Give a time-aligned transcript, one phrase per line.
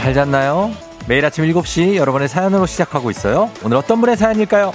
[0.00, 0.72] 잘 잤나요?
[1.06, 3.50] 매일 아침 7시 여러분의 사연으로 시작하고 있어요.
[3.62, 4.72] 오늘 어떤 분의 사연일까요?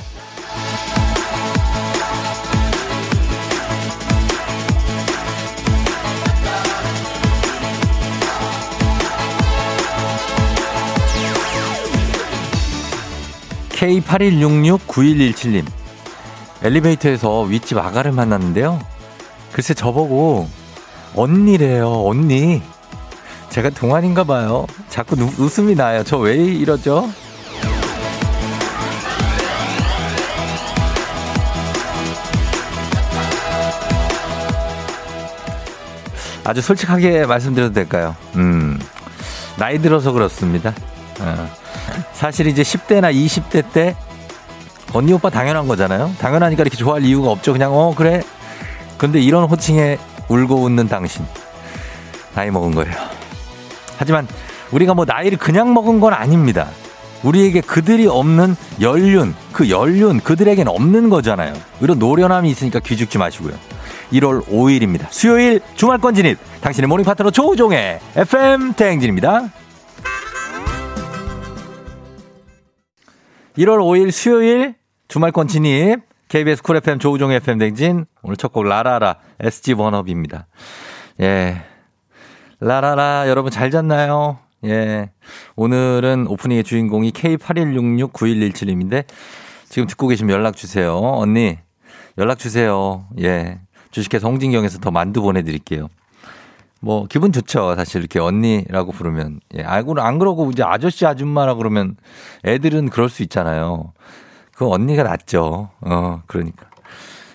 [13.69, 15.65] K81669117님.
[16.61, 18.79] 엘리베이터에서 윗집 아가를 만났는데요.
[19.53, 20.47] 글쎄 저보고
[21.15, 22.61] 언니래요, 언니.
[23.55, 24.67] 제가 동안인가 봐요.
[24.89, 26.03] 자꾸 누, 웃음이 나요.
[26.03, 27.09] 저 왜 이러죠?
[36.43, 38.13] 아주 솔직하게 말씀드려도 될까요?
[38.35, 38.77] 음,
[39.57, 40.73] 나이 들어서 그렇습니다.
[41.21, 41.49] 어.
[42.11, 43.95] 사실 이제 10대나 20대 때
[44.93, 46.13] 언니 오빠 당연한 거잖아요.
[46.19, 47.53] 당연하니까 이렇게 좋아할 이유가 없죠.
[47.53, 48.21] 그냥 어 그래.
[48.97, 51.25] 근데 이런 호칭에 울고 웃는 당신
[52.33, 52.93] 나이 먹은 거예요.
[53.97, 54.27] 하지만
[54.71, 56.67] 우리가 뭐 나이를 그냥 먹은 건 아닙니다.
[57.23, 61.53] 우리에게 그들이 없는 연륜, 그 연륜 그들에겐 없는 거잖아요.
[61.81, 63.53] 이런 노련함이 있으니까 기죽지 마시고요.
[64.13, 65.07] 1월 5일입니다.
[65.09, 66.37] 수요일 주말권 진입.
[66.61, 69.49] 당신의 모닝 파트너 조우종의 FM 대행진입니다.
[73.57, 74.75] 1월 5일 수요일
[75.07, 76.01] 주말권 진입.
[76.27, 78.05] KBS 쿨 FM 조우종의 FM 대행진.
[78.21, 80.47] 오늘 첫 곡 라라라 SG 워너비입니다.
[81.21, 81.63] 예.
[82.59, 84.39] 라라라 여러분 잘 잤나요?
[84.63, 85.09] 예.
[85.55, 89.05] 오늘은 오프닝의 주인공이 K81669117님인데
[89.67, 90.97] 지금 듣고 계시면 연락 주세요.
[90.97, 91.57] 언니
[92.17, 93.05] 연락 주세요.
[93.21, 93.59] 예.
[93.91, 95.89] 주식회사 홍진경에서 더 만두 보내드릴게요.
[96.79, 97.75] 뭐 기분 좋죠.
[97.75, 99.63] 사실 이렇게 언니라고 부르면 예.
[99.63, 101.97] 알고 안 그러고 이제 아저씨 아줌마라 그러면
[102.45, 103.91] 애들은 그럴 수 있잖아요.
[104.55, 105.69] 그 언니가 낫죠.
[105.81, 106.67] 어 그러니까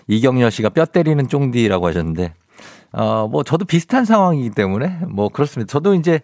[0.07, 2.33] 이경여 씨가 뼈 때리는 쫑디라고 하셨는데
[2.93, 5.71] 어, 뭐 저도 비슷한 상황이기 때문에 뭐 그렇습니다.
[5.71, 6.21] 저도 이제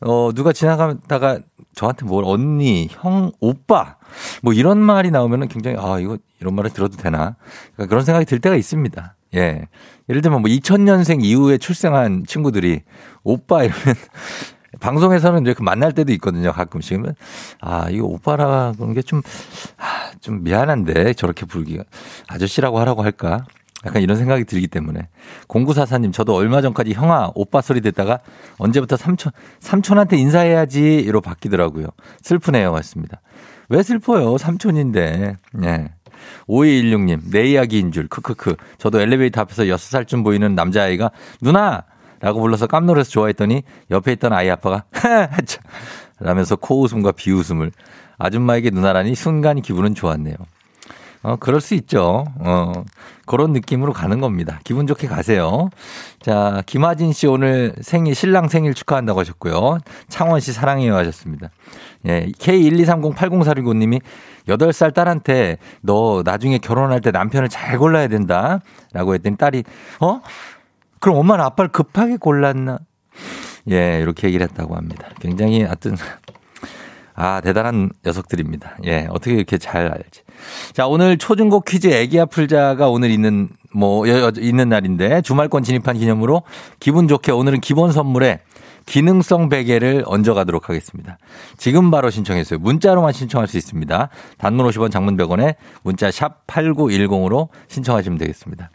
[0.00, 1.38] 어, 누가 지나가다가
[1.74, 3.96] 저한테 뭘 언니, 형, 오빠
[4.42, 7.36] 뭐 이런 말이 나오면은 굉장히 아, 이거 이런 말을 들어도 되나?
[7.74, 9.14] 그러니까 그런 생각이 들 때가 있습니다.
[9.34, 9.68] 예.
[10.08, 12.82] 예를 들면 뭐 2000년생 이후에 출생한 친구들이
[13.22, 13.80] 오빠 이러면
[14.80, 16.52] 방송에서는 이렇게 만날 때도 있거든요.
[16.52, 17.00] 가끔씩.
[17.60, 19.22] 아, 이거 오빠라 그런 게 좀,
[19.78, 21.84] 아, 좀 미안한데 저렇게 부르기가
[22.26, 23.46] 아저씨라고 하라고 할까?
[23.84, 25.08] 약간 이런 생각이 들기 때문에.
[25.48, 28.20] 공구사사님, 저도 얼마 전까지 형아, 오빠 소리 듣다가
[28.58, 31.86] 언제부터 삼촌, 삼촌한테 인사해야지, 이로 바뀌더라고요.
[32.22, 32.72] 슬프네요.
[32.72, 33.20] 맞습니다.
[33.68, 34.38] 왜 슬퍼요?
[34.38, 35.36] 삼촌인데.
[35.54, 35.92] 네.
[36.48, 38.56] 5216님, 내 이야기인 줄, 크크크.
[38.78, 41.10] 저도 엘리베이터 앞에서 6살쯤 보이는 남자아이가,
[41.40, 41.84] 누나!
[42.20, 44.84] 라고 불러서 깜놀해서 좋아했더니 옆에 있던 아이 아빠가,
[46.20, 47.72] 라면서 코웃음과 비웃음을.
[48.16, 50.36] 아줌마에게 누나라니 순간 기분은 좋았네요.
[51.22, 52.24] 어, 그럴 수 있죠.
[52.40, 52.72] 어,
[53.26, 54.60] 그런 느낌으로 가는 겁니다.
[54.64, 55.70] 기분 좋게 가세요.
[56.20, 59.78] 자, 김하진 씨 오늘 생일, 신랑 생일 축하한다고 하셨고요.
[60.08, 61.50] 창원 씨 사랑해요 하셨습니다.
[62.06, 64.00] 예, K123080465님이
[64.48, 68.60] 8살 딸한테 너 나중에 결혼할 때 남편을 잘 골라야 된다.
[68.92, 69.64] 라고 했더니 딸이,
[70.00, 70.20] 어?
[70.98, 72.78] 그럼 엄마는 아빠를 급하게 골랐나?
[73.70, 75.08] 예, 이렇게 얘기를 했다고 합니다.
[75.20, 75.96] 굉장히 하여튼
[77.14, 78.78] 아, 대단한 녀석들입니다.
[78.84, 80.21] 예, 어떻게 이렇게 잘 알지.
[80.72, 86.42] 자, 오늘 초중고 퀴즈 애기야 풀자가 오늘 있는, 뭐, 여, 있는 날인데, 주말권 진입한 기념으로
[86.80, 88.40] 기분 좋게 오늘은 기본 선물에
[88.86, 91.18] 기능성 베개를 얹어가도록 하겠습니다.
[91.56, 92.58] 지금 바로 신청했어요.
[92.58, 94.08] 문자로만 신청할 수 있습니다.
[94.38, 98.70] 단문 50원 장문 100원에 문자 샵 8910으로 신청하시면 되겠습니다.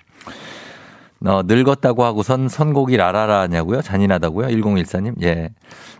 [1.25, 3.81] 어, 늙었다고 하고선 선곡이 라라라냐고요?
[3.81, 4.47] 잔인하다고요?
[4.47, 5.21] 1014님?
[5.23, 5.49] 예.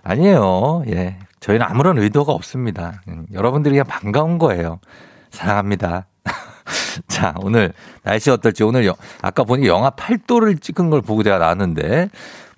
[0.04, 0.84] 아니에요.
[0.90, 1.18] 예.
[1.40, 3.02] 저희는 아무런 의도가 없습니다.
[3.08, 4.80] 음, 여러분들이 그냥 반가운 거예요.
[5.38, 6.08] 사랑합니다.
[7.08, 7.74] 자, 오늘
[8.04, 12.10] 날씨 어떨지 오늘 여, 아까 보니까 영하 8도를 찍은 걸 보고 제가 나왔는데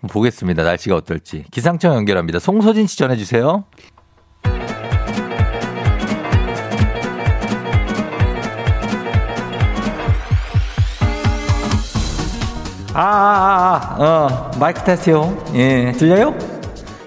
[0.10, 0.64] 보겠습니다.
[0.64, 1.44] 날씨가 어떨지.
[1.52, 2.40] 기상청 연결합니다.
[2.40, 3.66] 송소진 씨 전해 주세요.
[12.94, 15.46] 아, 아, 아, 어, 마이크 테스트요.
[15.56, 16.34] 예, 들려요?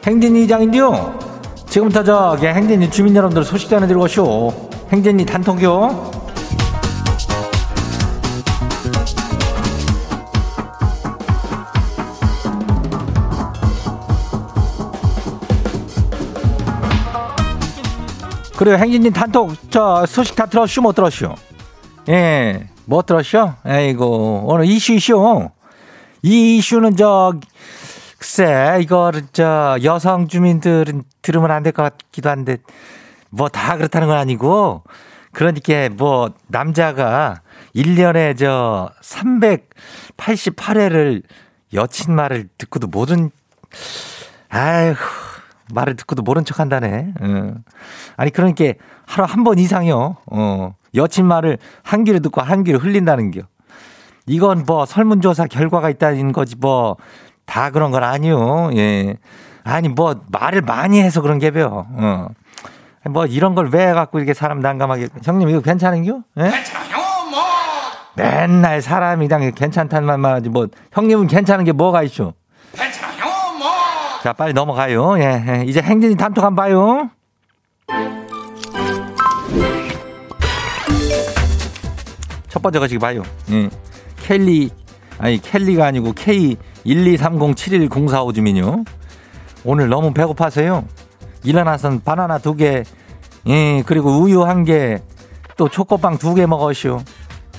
[0.06, 1.18] 행진이 이장인데요.
[1.66, 4.71] 지금부터 저기 행진이 주민 여러분들 소식 전해드리고 쇼.
[4.92, 6.10] 행진이 단톡요.
[18.56, 21.34] 그래요 행진이 단톡 저 소식 다 들었슈 못 들었슈?
[22.08, 23.52] 예, 못 들었슈?
[23.64, 25.48] 아이고 오늘 이슈 이슈.
[26.22, 27.34] 이 이슈는 저
[28.18, 32.58] 글쎄 이거를 저 여성 주민들은 들으면 안 될 것 같기도 한데
[33.32, 34.82] 뭐 다 그렇다는 건 아니고
[35.32, 37.40] 그러니까 뭐 남자가
[37.74, 38.90] 1년에 저
[40.16, 41.22] 388회를
[41.74, 43.30] 여친 말을 듣고도 모든
[44.50, 44.94] 아휴
[45.72, 47.14] 말을 듣고도 모른 척 한다네.
[47.20, 47.54] 어.
[48.18, 48.74] 아니, 그러니까
[49.06, 50.16] 하루 한 번 이상이요.
[50.30, 50.74] 어.
[50.94, 53.40] 여친 말을 한 귀로 듣고 한 귀로 흘린다는 겨.
[54.26, 56.96] 이건 뭐 설문조사 결과가 있다는 거지 뭐
[57.46, 58.70] 다 그런 건 아니요.
[58.76, 59.16] 예.
[59.64, 61.86] 아니 뭐 말을 많이 해서 그런 게벼.
[61.88, 62.28] 어.
[63.08, 66.20] 뭐 이런 걸 왜 갖고 이렇게 사람 난감하게 형님 이거 괜찮은겨?
[66.38, 66.42] 예?
[66.42, 66.96] 괜찮아요,
[67.30, 67.40] 뭐.
[68.16, 72.34] 맨날 사람이 당 괜찮다는 말만 하지 뭐 형님은 괜찮은 게 뭐가 있죠?
[72.74, 73.24] 괜찮아요,
[73.58, 73.68] 뭐.
[74.22, 75.18] 자 빨리 넘어가요.
[75.18, 75.64] 예, 예.
[75.66, 77.10] 이제 행진이 단톡 한번 봐요.
[82.48, 83.22] 첫 번째 거시기 봐요.
[83.50, 83.68] 예.
[84.22, 84.70] 켈리
[85.18, 86.56] 아니 켈리가 아니고 K
[86.86, 88.84] 123071045 주민요.
[89.64, 90.84] 오늘 너무 배고파서요.
[91.44, 92.84] 일어나선 바나나 두 개,
[93.46, 95.00] 예, 그리고 우유 한 개,
[95.56, 97.00] 또 초코빵 두 개 먹었슈.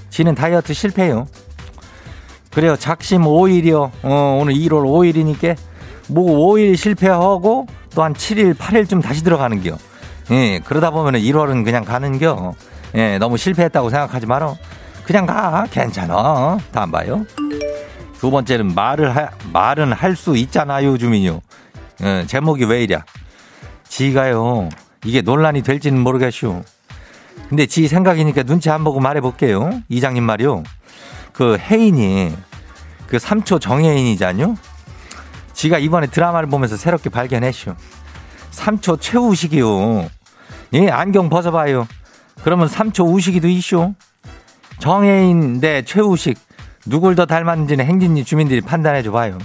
[0.10, 1.28] 지는 다이어트 실패요.
[2.52, 2.76] 그래요.
[2.76, 3.90] 작심 5일이요.
[4.04, 5.56] 어, 오늘 1월 5일이니까
[6.10, 9.78] 뭐 5일 실패하고 또 한 7일, 8일쯤 다시 들어가는 겨.
[10.32, 12.54] 예, 그러다 보면은 1월은 그냥 가는 겨.
[12.96, 14.56] 예, 너무 실패했다고 생각하지 말어.
[15.06, 15.66] 그냥 가.
[15.72, 16.58] 괜찮아.
[16.72, 17.26] 다음 봐요.
[18.20, 21.42] 두 번째는 말을 하, 말은 할 수 있잖아요, 주민요.
[22.04, 23.04] 예, 제목이 왜 이랴?
[23.94, 24.70] 지가요.
[25.06, 26.64] 이게 논란이 될지는 모르겠슈.
[27.48, 29.84] 근데 지 생각이니까 눈치 안 보고 말해볼게요.
[29.88, 30.64] 이장님 말이요.
[31.32, 32.36] 그 혜인이
[33.06, 34.56] 그 3초 정혜인이잖요.
[35.54, 37.76] 지가 이번에 드라마를 보면서 새롭게 발견했슈.
[38.54, 40.10] 3초 최우식이요.
[40.74, 41.88] 예, 안경 벗어봐요.
[42.44, 43.94] 그러면 3초 우식이도 있슈.
[44.80, 46.40] 정혜인 대 최우식
[46.88, 49.38] 누굴 더 닮았는지는 행진리 주민들이 판단해 줘봐요.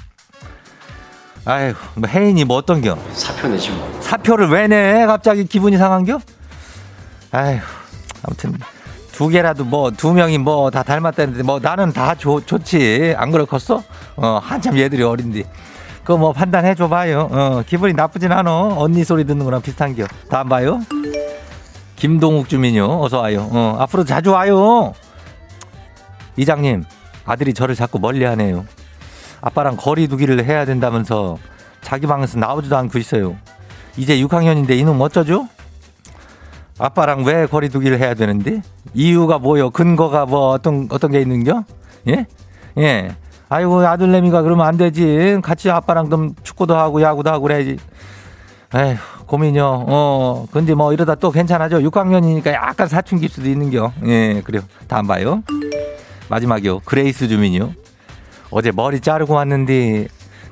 [1.49, 2.99] 아휴, 뭐 혜인이 뭐 어떤겨?
[3.15, 3.99] 사표 내지 뭐.
[4.03, 5.07] 사표를 왜 내?
[5.07, 6.21] 갑자기 기분이 상한겨?
[7.33, 7.59] 아휴,
[8.23, 8.55] 아무튼
[9.13, 13.15] 두 개라도 뭐 두 명이 뭐 다 닮았다는데 뭐 나는 다 좋, 좋지.
[13.17, 13.83] 안 그렇겠어?
[14.17, 15.45] 어, 한참 얘들이 어린디.
[16.01, 17.29] 그거 뭐 판단해 줘봐요.
[17.31, 18.75] 어, 기분이 나쁘진 않어.
[18.79, 20.07] 언니 소리 듣는 거랑 비슷한겨.
[20.31, 20.81] 다음 봐요.
[21.97, 23.01] 김동욱 주민요.
[23.03, 23.49] 어서 와요.
[23.51, 24.93] 어, 앞으로 자주 와요.
[26.37, 26.85] 이장님,
[27.25, 28.65] 아들이 저를 자꾸 멀리 하네요.
[29.41, 31.39] 아빠랑 거리 두기를 해야 된다면서
[31.81, 33.37] 자기 방에서 나오지도 않고 있어요.
[33.97, 35.49] 이제 6학년인데 이놈 어쩌죠?
[36.79, 38.63] 아빠랑 왜 거리 두기를 해야 되는데?
[38.95, 39.71] 이유가 뭐요?
[39.71, 41.65] 근거가 뭐 어떤 어떤 게 있는겨?
[42.09, 42.27] 예?
[42.79, 43.17] 예.
[43.49, 45.39] 아이고 아들내미가 그러면 안 되지.
[45.43, 47.79] 같이 아빠랑 좀 축구도 하고 야구도 하고 그래야지.
[48.75, 48.97] 에휴
[49.27, 49.87] 고민이요.
[49.89, 51.79] 어 근데 뭐 이러다 또 괜찮아져.
[51.79, 53.93] 6학년이니까 약간 사춘기일 수도 있는겨.
[54.07, 54.63] 예 그래요.
[54.87, 55.43] 다음 봐요.
[56.29, 56.81] 마지막이요.
[56.81, 57.73] 그레이스 주민이요.
[58.51, 60.09] 어제 머리 자르고 왔는데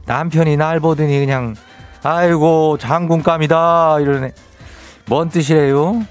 [0.07, 1.55] 남편이 날 보더니 그냥
[2.03, 4.33] 아이고 장군감이다 이러네.
[5.07, 6.03] 뭔 뜻이래요?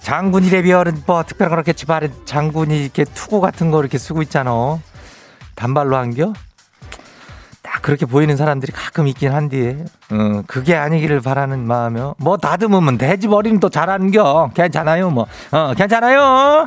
[0.00, 4.78] 장군이래 비열은 뭐 특별한 그렇겠지 말은 장군이 이렇게 투구 같은 거 이렇게 쓰고 있잖아.
[5.54, 6.32] 단발로 한겨?
[7.62, 12.14] 딱 그렇게 보이는 사람들이 가끔 있긴 한데, 어, 그게 아니기를 바라는 마음이요.
[12.18, 14.52] 뭐 다듬으면 돼지 머리는 또 잘하는겨.
[14.54, 15.26] 괜찮아요, 뭐.
[15.52, 16.66] 어, 괜찮아요.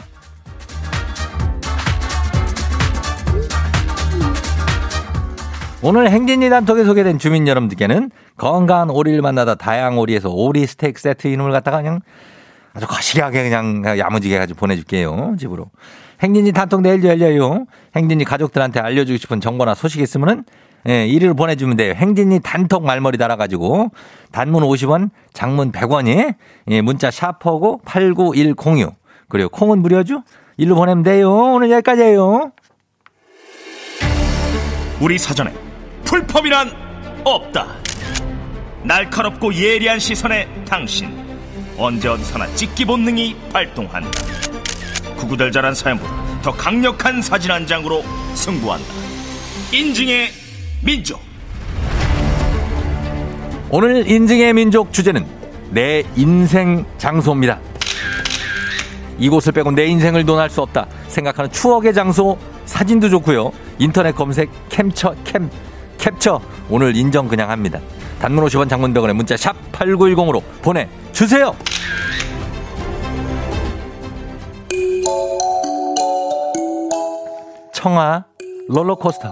[5.86, 11.52] 오늘 행진이 단톡에 소개된 주민 여러분들께는 건강한 오리를 만나다 다양한 오리에서 오리 스테이크 세트 이름을
[11.52, 12.00] 갖다가 그냥
[12.74, 15.36] 아주 거시기하게 그냥 야무지게 가지고 보내줄게요.
[15.38, 15.72] 집으로.
[16.22, 17.66] 행진이 단톡 내일도 열려요.
[17.98, 20.46] 행진이 가족들한테 알려주고 싶은 정보나 소식 있으면은
[20.88, 21.94] 예, 이리로 보내주면 돼요.
[21.96, 23.92] 행진이 단톡 말머리 달아가지고
[24.32, 26.36] 단문 50원, 장문 100원이
[26.70, 28.96] 예, 문자 샤퍼고 89106
[29.28, 30.24] 그리고 콩은 무료죠?
[30.56, 31.30] 일로 보내면 돼요.
[31.30, 32.54] 오늘 여기까지예요.
[35.02, 35.63] 우리 사전에
[36.14, 36.72] 풀펌이란
[37.24, 37.66] 없다.
[38.84, 41.10] 날카롭고 예리한 시선에 당신
[41.76, 44.12] 언제 어디서나 찍기 본능이 발동한다.
[45.18, 48.04] 구구절절한 사연보다 더 강력한 사진 한 장으로
[48.36, 48.86] 승부한다.
[49.72, 50.30] 인증의
[50.84, 51.20] 민족.
[53.72, 55.26] 오늘 인증의 민족 주제는
[55.72, 57.60] 내 인생 장소입니다.
[59.18, 63.52] 이곳을 빼고 내 인생을 논할 수 없다 생각하는 추억의 장소 사진도 좋고요.
[63.80, 65.50] 인터넷 검색 캠처 캠
[66.04, 67.80] 캡처 오늘 인정 그냥 합니다.
[68.20, 71.56] 단문 50원 장문병원에 문자 샵 8910으로 보내주세요.
[77.74, 78.26] 청아
[78.68, 79.32] 롤러코스터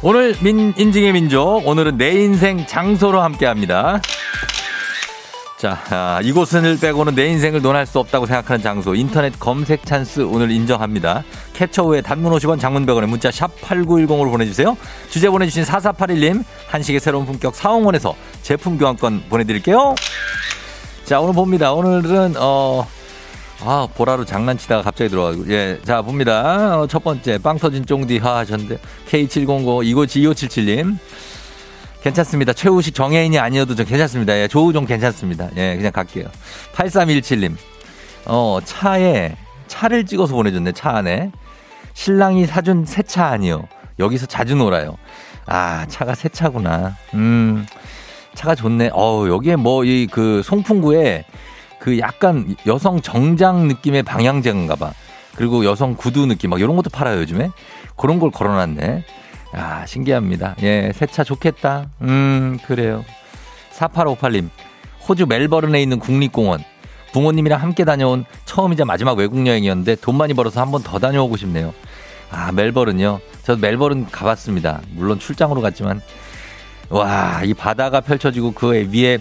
[0.00, 4.00] 오늘 민 인증의 민족 오늘은 내 인생 장소로 함께 합니다.
[5.56, 8.94] 자, 아, 이곳을 빼고는 내 인생을 논할 수 없다고 생각하는 장소.
[8.94, 11.24] 인터넷 검색 찬스 오늘 인정합니다.
[11.54, 14.76] 캡처 후에 단문 50원 장문 100원에 문자 샵 8910으로 보내주세요.
[15.10, 19.96] 주제 보내주신 4481님, 한식의 새로운 품격 사홍원에서 제품 교환권 보내드릴게요.
[21.04, 21.72] 자, 오늘 봅니다.
[21.72, 22.86] 오늘은, 어,
[23.60, 25.50] 아, 보라로 장난치다가 갑자기 들어가지고.
[25.50, 26.78] 예, 자, 봅니다.
[26.80, 30.96] 어, 첫 번째, 빵 터진 쫑디 하 하셨는데, K709 이고지 2577님.
[32.02, 32.52] 괜찮습니다.
[32.52, 34.38] 최우식 정혜인이 아니어도 좀 괜찮습니다.
[34.38, 35.48] 예, 조우종 괜찮습니다.
[35.56, 36.26] 예, 그냥 갈게요.
[36.72, 37.56] 8317님.
[38.26, 39.34] 어, 차에,
[39.66, 41.32] 차를 찍어서 보내줬네, 차 안에.
[41.94, 43.64] 신랑이 사준 새 차 아니요.
[43.98, 44.96] 여기서 자주 놀아요.
[45.46, 46.94] 아, 차가 새 차구나.
[47.14, 47.66] 음,
[48.34, 48.90] 차가 좋네.
[48.92, 51.24] 어우, 여기에 뭐, 이, 그, 송풍구에
[51.78, 54.92] 그 약간 여성 정장 느낌의 방향제인가 봐.
[55.36, 57.50] 그리고 여성 구두 느낌, 막 이런 것도 팔아요, 요즘에.
[57.96, 59.04] 그런 걸 걸어놨네.
[59.52, 60.56] 아, 신기합니다.
[60.62, 61.90] 예, 새 차 좋겠다.
[62.02, 63.04] 음, 그래요.
[63.72, 64.48] 4858님,
[65.08, 66.62] 호주 멜버른에 있는 국립공원.
[67.12, 71.72] 부모님이랑 함께 다녀온 처음이자 마지막 외국 여행이었는데 돈 많이 벌어서 한 번 더 다녀오고 싶네요.
[72.30, 73.20] 아, 멜버른요.
[73.44, 74.82] 저도 멜버른 가봤습니다.
[74.90, 76.02] 물론 출장으로 갔지만.
[76.90, 79.18] 와, 이 바다가 펼쳐지고 그 위에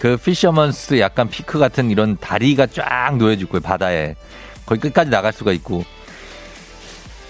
[0.00, 4.16] 그 피셔먼스 약간 피크 같은 이런 다리가 쫙 놓여지고 바다에.
[4.64, 5.84] 거기 끝까지 나갈 수가 있고.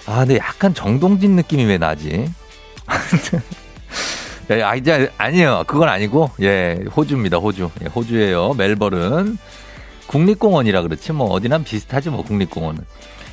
[0.05, 2.31] 아, 근데 약간 정동진 느낌이 왜 나지?
[4.51, 5.65] 예, 아, 이제, 아니요.
[5.67, 7.69] 그건 아니고, 예, 호주입니다, 호주.
[7.83, 9.37] 예, 호주예요 멜버른.
[10.07, 12.85] 국립공원이라 그렇지, 뭐, 어디나 비슷하지, 뭐, 국립공원은.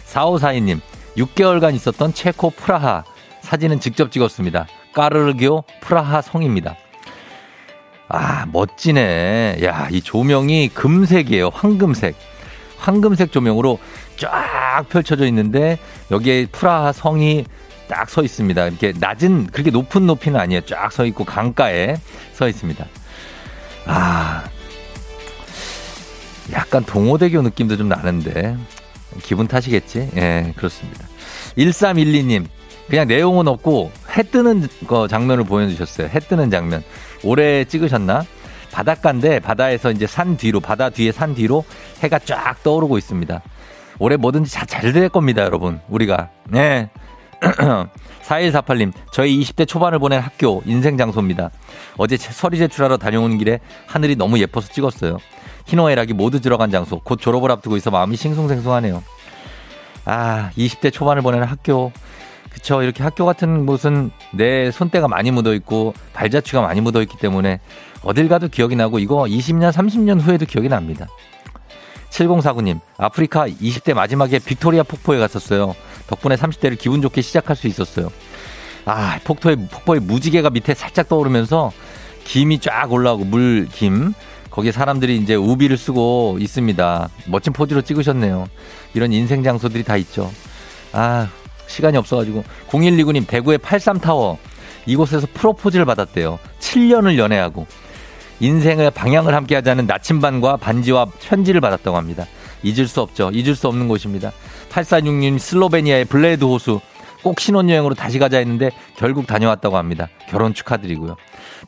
[0.06, 0.80] 4542님,
[1.16, 3.04] 6개월간 있었던 체코 프라하.
[3.42, 4.66] 사진은 직접 찍었습니다.
[4.94, 6.76] 까르르교 프라하 성입니다.
[8.08, 9.58] 아, 멋지네.
[9.64, 11.50] 야, 이 조명이 금색이에요.
[11.52, 12.16] 황금색.
[12.78, 13.78] 황금색 조명으로
[14.16, 15.78] 쫙 펼쳐져 있는데
[16.10, 17.44] 여기에 프라하 성이
[17.88, 18.66] 딱 서 있습니다.
[18.68, 20.60] 이렇게 낮은 그렇게 높은 높이는 아니에요.
[20.62, 21.96] 쫙 서 있고 강가에
[22.34, 22.84] 서 있습니다.
[23.86, 24.44] 아
[26.52, 28.56] 약간 동호대교 느낌도 좀 나는데
[29.22, 30.10] 기분 탓이겠지?
[30.16, 31.06] 예, 그렇습니다.
[31.56, 32.46] 1312님
[32.88, 36.08] 그냥 내용은 없고 해 뜨는 거 장면을 보여 주셨어요.
[36.08, 36.82] 해 뜨는 장면.
[37.24, 38.24] 올해 찍으셨나?
[38.72, 41.64] 바닷가인데 바다에서 이제 산 뒤로 바다 뒤에 산 뒤로
[42.02, 43.42] 해가 쫙 떠오르고 있습니다.
[43.98, 45.80] 올해 뭐든지 잘될 겁니다, 여러분.
[45.88, 46.28] 우리가.
[46.48, 46.90] 네.
[48.22, 51.50] 4148님, 저희 20대 초반을 보낸 학교, 인생 장소입니다.
[51.96, 55.18] 어제 서리 제출하러 다녀오는 길에 하늘이 너무 예뻐서 찍었어요.
[55.66, 59.02] 희노애락이 모두 들어간 장소, 곧 졸업을 앞두고 있어 마음이 싱숭생숭하네요.
[60.04, 61.92] 아, 20대 초반을 보낸 학교.
[62.58, 62.82] 그쵸.
[62.82, 67.60] 이렇게 학교 같은 곳은 내 손때가 많이 묻어 있고 발자취가 많이 묻어 있기 때문에
[68.02, 71.06] 어딜 가도 기억이 나고 이거 20년, 30년 후에도 기억이 납니다.
[72.10, 75.76] 7049님, 아프리카 20대 마지막에 빅토리아 폭포에 갔었어요.
[76.08, 78.10] 덕분에 30대를 기분 좋게 시작할 수 있었어요.
[78.86, 81.70] 아, 폭포에, 폭포에 무지개가 밑에 살짝 떠오르면서
[82.24, 84.14] 김이 쫙 올라오고 물김.
[84.50, 87.08] 거기에 사람들이 이제 우비를 쓰고 있습니다.
[87.26, 88.48] 멋진 포즈로 찍으셨네요.
[88.94, 90.30] 이런 인생 장소들이 다 있죠.
[90.92, 91.28] 아,
[91.68, 92.42] 시간이 없어가지고.
[92.68, 94.36] 0129님, 대구의 83타워.
[94.86, 96.38] 이곳에서 프로포즈를 받았대요.
[96.58, 97.66] 7년을 연애하고.
[98.40, 102.26] 인생의 방향을 함께 하자는 나침반과 반지와 편지를 받았다고 합니다.
[102.62, 103.30] 잊을 수 없죠.
[103.32, 104.32] 잊을 수 없는 곳입니다.
[104.70, 106.80] 846님 슬로베니아의 블레드 호수
[107.22, 110.08] 꼭 신혼여행으로 다시 가자 했는데 결국 다녀왔다고 합니다.
[110.28, 111.16] 결혼 축하드리고요.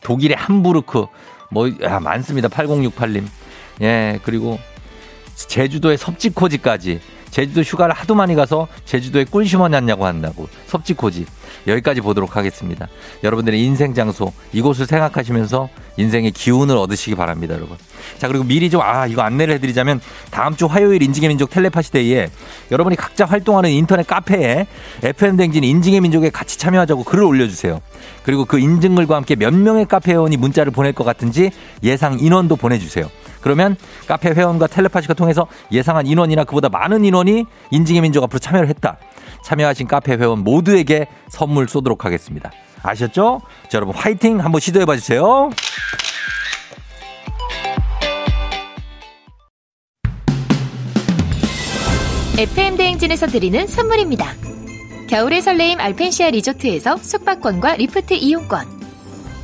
[0.03, 1.07] 독일의 함부르크
[1.51, 2.49] 뭐 야, 많습니다.
[2.49, 3.25] 8068님.
[3.83, 4.59] 예, 그리고
[5.35, 11.27] 제주도의 섭지코지까지 제주도 휴가를 하도 많이 가서 제주도에 꿀 심어놨냐고 한다고 섭지코지
[11.67, 12.89] 여기까지 보도록 하겠습니다.
[13.23, 17.77] 여러분들의 인생 장소 이곳을 생각하시면서 인생의 기운을 얻으시기 바랍니다, 여러분.
[18.19, 22.31] 자 그리고 미리 좀 아 이거 안내를 해드리자면 다음 주 화요일 인증의 민족 텔레파시 데이에
[22.71, 24.67] 여러분이 각자 활동하는 인터넷 카페에
[25.03, 27.81] FM 댕진 인증의 민족에 같이 참여하자고 글을 올려주세요.
[28.25, 31.51] 그리고 그 인증글과 함께 몇 명의 카페 회원이 문자를 보낼 것 같은지
[31.83, 33.11] 예상 인원도 보내주세요.
[33.41, 38.99] 그러면 카페 회원과 텔레파시가 통해서 예상한 인원이나 그보다 많은 인원이 인증의 민족 앞으로 참여를 했다.
[39.45, 42.51] 참여하신 카페 회원 모두에게 선물 쏘도록 하겠습니다.
[42.83, 43.41] 아셨죠?
[43.69, 45.51] 자, 여러분 화이팅 한번 시도해 봐 주세요.
[52.39, 54.33] FM 대행진에서 드리는 선물입니다.
[55.11, 58.81] 겨울의 설레임 알펜시아 리조트에서 숙박권과 리프트 이용권.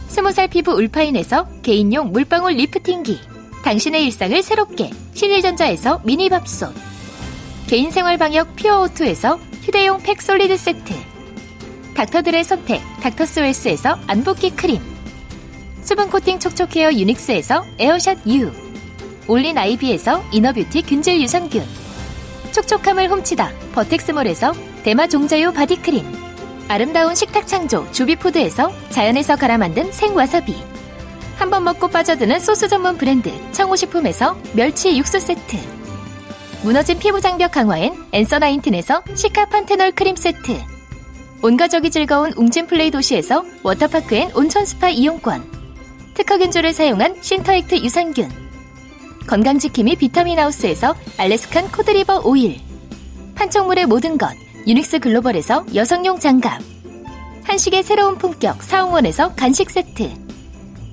[0.09, 3.36] 스무 살 피부 울파인에서 개인용 물방울 리프팅기.
[3.67, 6.73] 당신의 일상을 새롭게 신일전자에서 미니밥솥.
[7.67, 10.95] 개인생활 방역 퓨어오투에서 휴대용 팩솔리드 세트.
[11.97, 14.81] 닥터들의 선택 닥터스웰스에서 안붓기 크림.
[15.83, 18.53] 수분 코팅 촉촉헤어 유닉스에서 에어샷 U.
[19.27, 21.67] 올린 아이비에서 inner beauty 균질 유산균.
[22.53, 24.55] 촉촉함을 훔치다 버텍스몰에서
[24.85, 26.07] 대마 종자유 바디크림
[26.69, 30.55] 아름다운 식탁 창조 주비푸드에서 자연에서 갈아 만든 생와사비
[31.37, 35.57] 한 번 먹고 빠져드는 소스 전문 브랜드 청호식품에서 멸치 육수 세트.
[36.63, 40.59] 무너진 피부 장벽 강화엔 엔서 나인틴에서 시카 판테놀 크림 세트.
[41.43, 45.45] 온 가족이 즐거운 웅진 플레이 도시에서 워터파크엔 온천 스파 이용권.
[46.15, 48.31] 특허균조를 사용한 신터액트 유산균.
[49.27, 52.61] 건강지킴이 비타민하우스에서 Alaskan cod liver oil.
[53.35, 54.31] 판촉물의 모든 것
[54.67, 56.61] 유닉스 글로벌에서 여성용 장갑.
[57.45, 60.26] 한식의 새로운 품격 사홍원에서 간식 세트.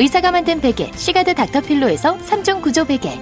[0.00, 3.20] 의사가 만든 베개, 시가드 닥터필로에서 3종 구조 베개.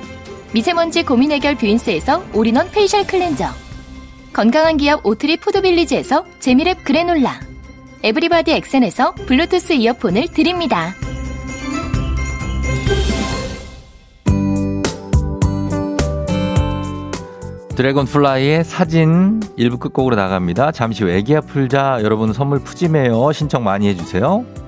[0.52, 3.46] 미세먼지 고민 해결 뷰인스에서 all-in-one facial cleanser.
[4.32, 7.40] 건강한 기업 오트리 푸드빌리지에서 재미랩 그래놀라.
[8.04, 10.94] everybody 엑센에서 블루투스 이어폰을 드립니다.
[17.74, 20.70] 드래곤플라이의 사진 일부 끝곡으로 나갑니다.
[20.70, 23.32] 잠시 후 애기야 풀자 여러분 선물 푸짐해요.
[23.32, 24.67] 신청 많이 해주세요.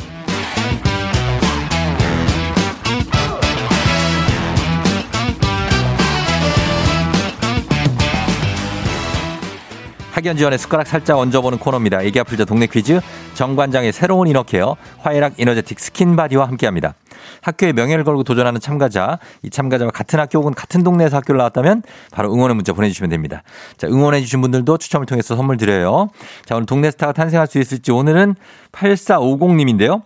[10.21, 12.03] 학연 지연의 숟가락 살짝 얹어보는 코너입니다.
[12.03, 13.01] 애기야 풀자 동네 퀴즈
[13.33, 16.93] 정관장의 새로운 inner care 화애락 이너제틱 skin body와 함께합니다.
[17.41, 21.81] 학교의 명예를 걸고 도전하는 참가자, 이 참가자와 같은 학교 혹은 같은 동네에서 학교를 나왔다면
[22.11, 23.41] 바로 응원의 문자 보내주시면 됩니다.
[23.77, 26.09] 자, 응원해주신 분들도 추첨을 통해서 선물 드려요.
[26.45, 28.35] 자, 오늘 동네 스타가 탄생할 수 있을지 오늘은
[28.71, 30.03] 8450님인데요.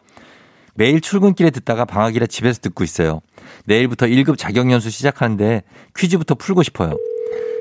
[0.75, 3.21] 매일 출근길에 듣다가 방학이라 집에서 듣고 있어요.
[3.65, 5.63] 내일부터 1급 자격연수 시작하는데
[5.95, 6.97] 퀴즈부터 풀고 싶어요.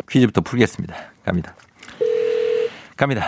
[0.09, 0.95] 퀴즈부터 풀겠습니다.
[1.25, 1.55] 갑니다.
[2.97, 3.25] 갑니다.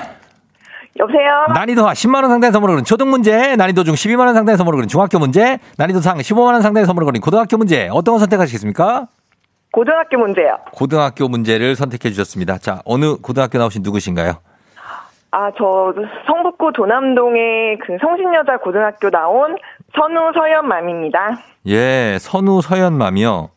[0.99, 1.47] 여보세요?
[1.55, 5.19] 난이도 하 10만원 상당의 선물을 거는 초등 문제, 난이도 중 12만원 상당의 선물을 거는 중학교
[5.19, 7.89] 문제, 난이도 상 15만원 상당의 선물을 거는 고등학교 문제.
[7.93, 9.07] 어떤 거 선택하시겠습니까?
[9.73, 10.57] 고등학교 문제요.
[10.73, 12.57] 고등학교 문제를 선택해 주셨습니다.
[12.59, 14.37] 자, 어느 고등학교 나오신 누구신가요?
[15.33, 15.93] 아, 저
[16.27, 19.57] 성북구 도남동의 그 성신여자 고등학교 나온
[19.95, 21.39] 선우 서연맘입니다.
[21.67, 23.51] 예, 선우 서연맘이요.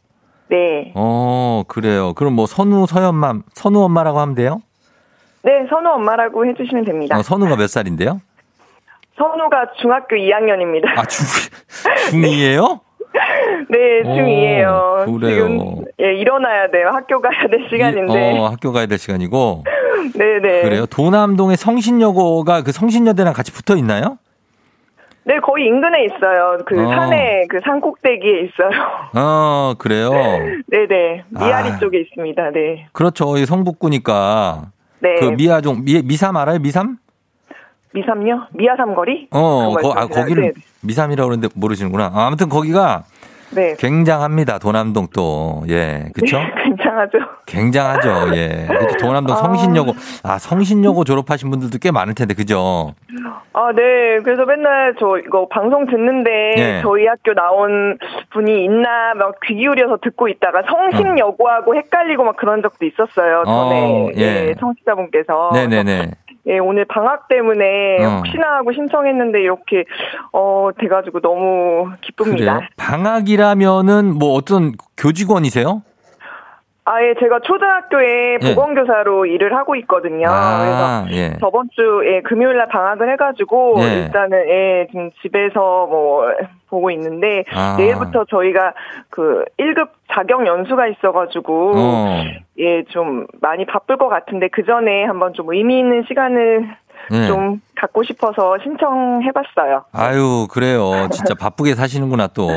[0.50, 0.92] 네.
[0.96, 2.14] 어, 그래요.
[2.16, 4.60] 그럼 뭐 선우 서연맘, 선우 엄마라고 하면 돼요?
[5.42, 7.18] 네, 선우 엄마라고 해주시면 됩니다.
[7.18, 8.22] 어, 선우가 몇 살인데요?
[9.18, 10.98] 선우가 중학교 2학년입니다.
[10.98, 11.26] 아, 중,
[12.12, 12.80] 중2예요?
[13.70, 15.20] 네, 오, 중2예요.
[15.20, 15.48] 그래요.
[15.48, 16.90] 지금 예, 일어나야 돼요.
[16.92, 18.38] 학교 가야 될 시간인데.
[18.40, 19.64] 어, 학교 가야 될 시간이고.
[20.16, 20.62] 네네.
[20.64, 20.86] 그래요.
[20.86, 24.18] 도남동의 성신여고가 그 성신여대랑 같이 붙어 있나요?
[25.26, 26.58] 네, 거의 인근에 있어요.
[26.66, 26.90] 그 어.
[26.90, 28.70] 산에, 그 산꼭대기에 있어요.
[29.16, 30.12] 어, 그래요.
[30.68, 31.26] 네네.
[31.30, 31.78] 미아리 아.
[31.78, 32.52] 쪽에 있습니다.
[32.52, 32.88] 네.
[32.94, 33.38] 그렇죠.
[33.38, 34.72] 이 성북구니까.
[35.02, 35.16] 네.
[35.20, 36.60] 그 미아종, 미, 미삼 알아요?
[36.60, 36.98] 미삼?
[37.94, 38.48] 미삼요?
[38.54, 39.30] 미아 삼거리?
[39.32, 40.08] 어, 거, 아?
[40.08, 40.62] 거기를 네.
[40.82, 42.12] 미삼이라고 그러는데 모르시는구나.
[42.14, 43.04] 아, 아무튼 거기가
[43.52, 43.76] 네.
[43.78, 44.60] 굉장합니다.
[44.60, 45.64] 도남동 또.
[45.70, 46.06] 예.
[46.14, 46.38] 그쵸?
[46.38, 47.18] 네, 굉장하죠.
[47.46, 48.36] 굉장하죠.
[48.36, 48.68] 예.
[49.00, 49.40] 도남동 아.
[49.40, 49.94] 성신여고.
[50.24, 52.94] 아, 성신여고 졸업하신 분들도 꽤 많을 텐데, 그죠?
[53.54, 54.20] 아, 네.
[54.24, 56.82] 그래서 맨날 저 이거 방송 듣는데 네.
[56.82, 57.98] 저희 학교 나온
[58.32, 63.44] 분이 있나 막 귀 기울여서 듣고 있다가 성신여고하고 헷갈리고 막 그런 적도 있었어요.
[63.46, 64.50] 전에 어, 예.
[64.50, 65.52] 예, 청취자분께서.
[65.54, 66.12] 네네네.
[66.48, 68.18] 예, 오늘 방학 때문에 어.
[68.18, 69.86] 혹시나 하고 신청했는데 이렇게
[70.32, 72.56] 어 돼가지고 너무 기쁩니다.
[72.56, 72.70] 그래요.
[72.78, 75.84] 방학이라면은 뭐 어떤 교직원이세요?
[76.90, 78.56] 아, 예, 제가 초등학교에 예.
[78.56, 80.28] 보건교사로 일을 하고 있거든요.
[80.28, 81.38] 아, 그래서 예.
[81.40, 84.06] 저번 주에 금요일 날 방학을 해가지고 예.
[84.06, 86.24] 일단은 예, 지금 집에서 뭐
[86.68, 87.76] 보고 있는데 아.
[87.78, 88.74] 내일부터 저희가
[89.12, 92.24] 그 1급 자격 연수가 있어가지고 어.
[92.58, 96.76] 예, 좀 많이 바쁠 것 같은데 그 전에 한번 좀 의미 있는 시간을
[97.12, 97.28] 예.
[97.28, 99.84] 좀 갖고 싶어서 신청해봤어요.
[99.94, 101.08] 아유, 그래요.
[101.14, 102.50] 진짜 바쁘게 사시는구나, 또.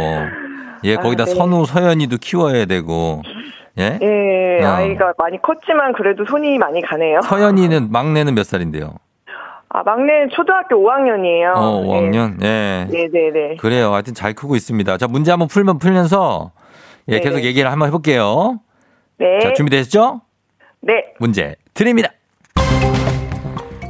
[0.84, 1.34] 예, 거기다 아, 네.
[1.34, 3.20] 선우, 서연이도 키워야 되고.
[3.78, 3.98] 예?
[4.02, 4.68] 예, 어.
[4.68, 7.20] 아이가 많이 컸지만 그래도 손이 많이 가네요.
[7.22, 8.94] 서연이는, 막내는 몇 살인데요?
[9.70, 11.52] 아, 막내는 초등학교 5학년이에요.
[11.54, 12.42] 어, 5학년?
[12.42, 12.86] 예.
[12.90, 13.56] 네, 네, 네.
[13.56, 13.94] 그래요.
[13.94, 14.98] 하여튼 잘 크고 있습니다.
[14.98, 16.52] 자, 문제 한번 풀면 풀면서,
[17.08, 17.20] 예, 네.
[17.20, 18.60] 계속 얘기를 한번 해볼게요.
[19.18, 19.38] 네.
[19.40, 20.20] 자, 준비되셨죠?
[20.82, 21.14] 네.
[21.18, 22.10] 문제 드립니다.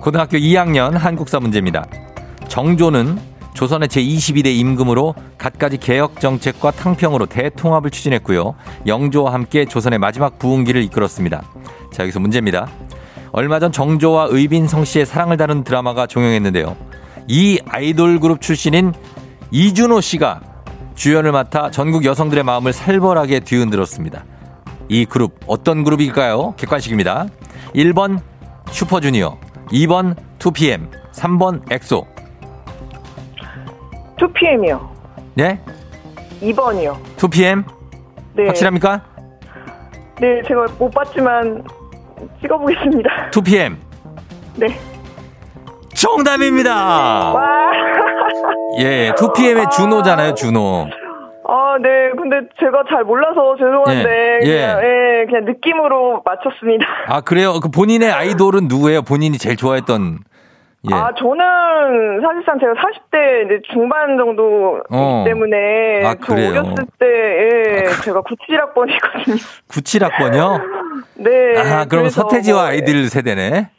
[0.00, 1.84] 고등학교 2학년 한국사 문제입니다.
[2.48, 8.54] 정조는 조선의 제22대 임금으로 갖가지 개혁 정책과 탕평으로 대통합을 추진했고요.
[8.86, 11.42] 영조와 함께 조선의 마지막 부흥기를 이끌었습니다.
[11.92, 12.68] 자, 여기서 문제입니다.
[13.32, 16.76] 얼마 전 정조와 의빈성 씨의 사랑을 다룬 드라마가 종영했는데요.
[17.28, 18.92] 이 아이돌 그룹 출신인
[19.50, 20.40] 이준호 씨가
[20.94, 24.24] 주연을 맡아 전국 여성들의 마음을 살벌하게 뒤흔들었습니다.
[24.88, 26.54] 이 그룹 어떤 그룹일까요?
[26.56, 27.26] 객관식입니다.
[27.74, 28.20] 1번
[28.70, 29.38] 슈퍼주니어,
[29.70, 32.11] 2번 2PM, 3번 엑소.
[34.18, 34.88] 2PM이요.
[35.34, 35.60] 네?
[36.40, 36.96] 2번이요.
[37.16, 37.64] 2PM?
[38.34, 38.46] 네.
[38.46, 39.02] 확실합니까?
[40.20, 41.64] 네, 제가 못 봤지만
[42.40, 43.30] 찍어보겠습니다.
[43.32, 43.76] 2PM.
[44.56, 44.68] 네.
[45.94, 47.32] 정답입니다.
[47.32, 47.42] 와.
[48.80, 50.88] 예, 2PM의 준호잖아요, 준호.
[51.48, 51.88] 아, 네.
[52.16, 54.56] 근데 제가 잘 몰라서 죄송한데 예, 예.
[54.56, 56.86] 그냥 예, 그냥 느낌으로 맞췄습니다.
[57.08, 57.60] 아, 그래요?
[57.60, 59.02] 그 본인의 아이돌은 누구예요?
[59.02, 60.20] 본인이 제일 좋아했던
[60.90, 60.94] 예.
[60.94, 65.22] 아, 저는 사실상 제가 40대 이제 중반 정도이기 어.
[65.24, 66.48] 때문에 아, 저 그래요?
[66.50, 69.62] 어렸을 때 예, 제가 97학번이거든요.
[69.68, 70.60] 97학번이요?
[71.22, 71.56] 네.
[71.58, 73.70] 아, 그럼 서태지와 뭐, 아이들 세대네.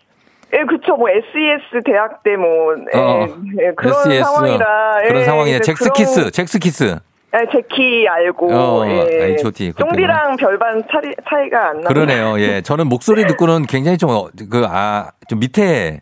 [0.54, 0.96] 예, 그쵸.
[0.96, 3.28] 뭐, SES 대학 때 뭐, 예, 어,
[3.60, 4.24] 예, 그런 SES.
[4.24, 5.02] 상황이라.
[5.08, 5.58] 그런 예, 상황이네.
[5.58, 7.00] 이제 잭스키스, 그런- 잭스키스.
[7.36, 8.54] 예, 제키 알고.
[8.54, 9.26] 어, 예.
[9.34, 9.72] H.O.T.
[9.72, 9.90] 그때는.
[9.92, 11.88] 쫑디랑 별반 차이, 차이가 안 나.
[11.90, 12.40] 그러네요.
[12.40, 12.62] 예.
[12.62, 16.02] 저는 목소리 듣고는 굉장히 좀, 어, 그, 아, 좀 밑에,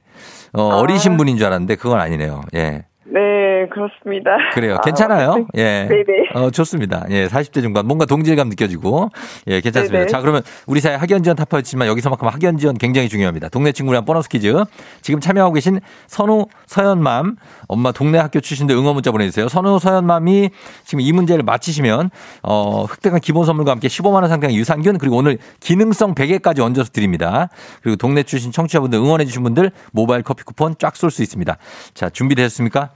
[0.53, 0.77] 어, 아.
[0.79, 2.41] 어리신 분인 줄 알았는데 그건 아니네요.
[2.55, 2.85] 예.
[3.13, 4.37] 네, 그렇습니다.
[4.53, 4.75] 그래요.
[4.75, 5.31] 아, 괜찮아요.
[5.31, 5.47] 어쨌든.
[5.57, 5.85] 예.
[5.89, 6.29] 네네.
[6.33, 7.05] 어, 좋습니다.
[7.09, 7.85] 예, 40대 중반.
[7.85, 9.09] 뭔가 동질감 느껴지고.
[9.47, 9.99] 예, 괜찮습니다.
[9.99, 10.07] 네네.
[10.07, 13.49] 자, 그러면 우리 사회 학연 지원 타파였지만 여기서만큼 학연 지원 굉장히 중요합니다.
[13.49, 14.53] 동네 친구랑 보너스 퀴즈.
[15.01, 17.35] 지금 참여하고 계신 선우, 서연맘,
[17.67, 19.49] 엄마 동네 학교 출신들 응원 문자 보내주세요.
[19.49, 20.49] 선우, 서연맘이
[20.85, 22.11] 지금 이 문제를 맞히시면,
[22.43, 27.49] 어, 획득한 기본 선물과 함께 15만원 상당의 유산균, 그리고 오늘 기능성 베개까지 얹어서 드립니다.
[27.83, 31.57] 그리고 동네 출신 청취자분들 응원해주신 분들 모바일 커피 쿠폰 쫙 쏠 수 있습니다.
[31.93, 32.91] 자, 준비되셨습니까?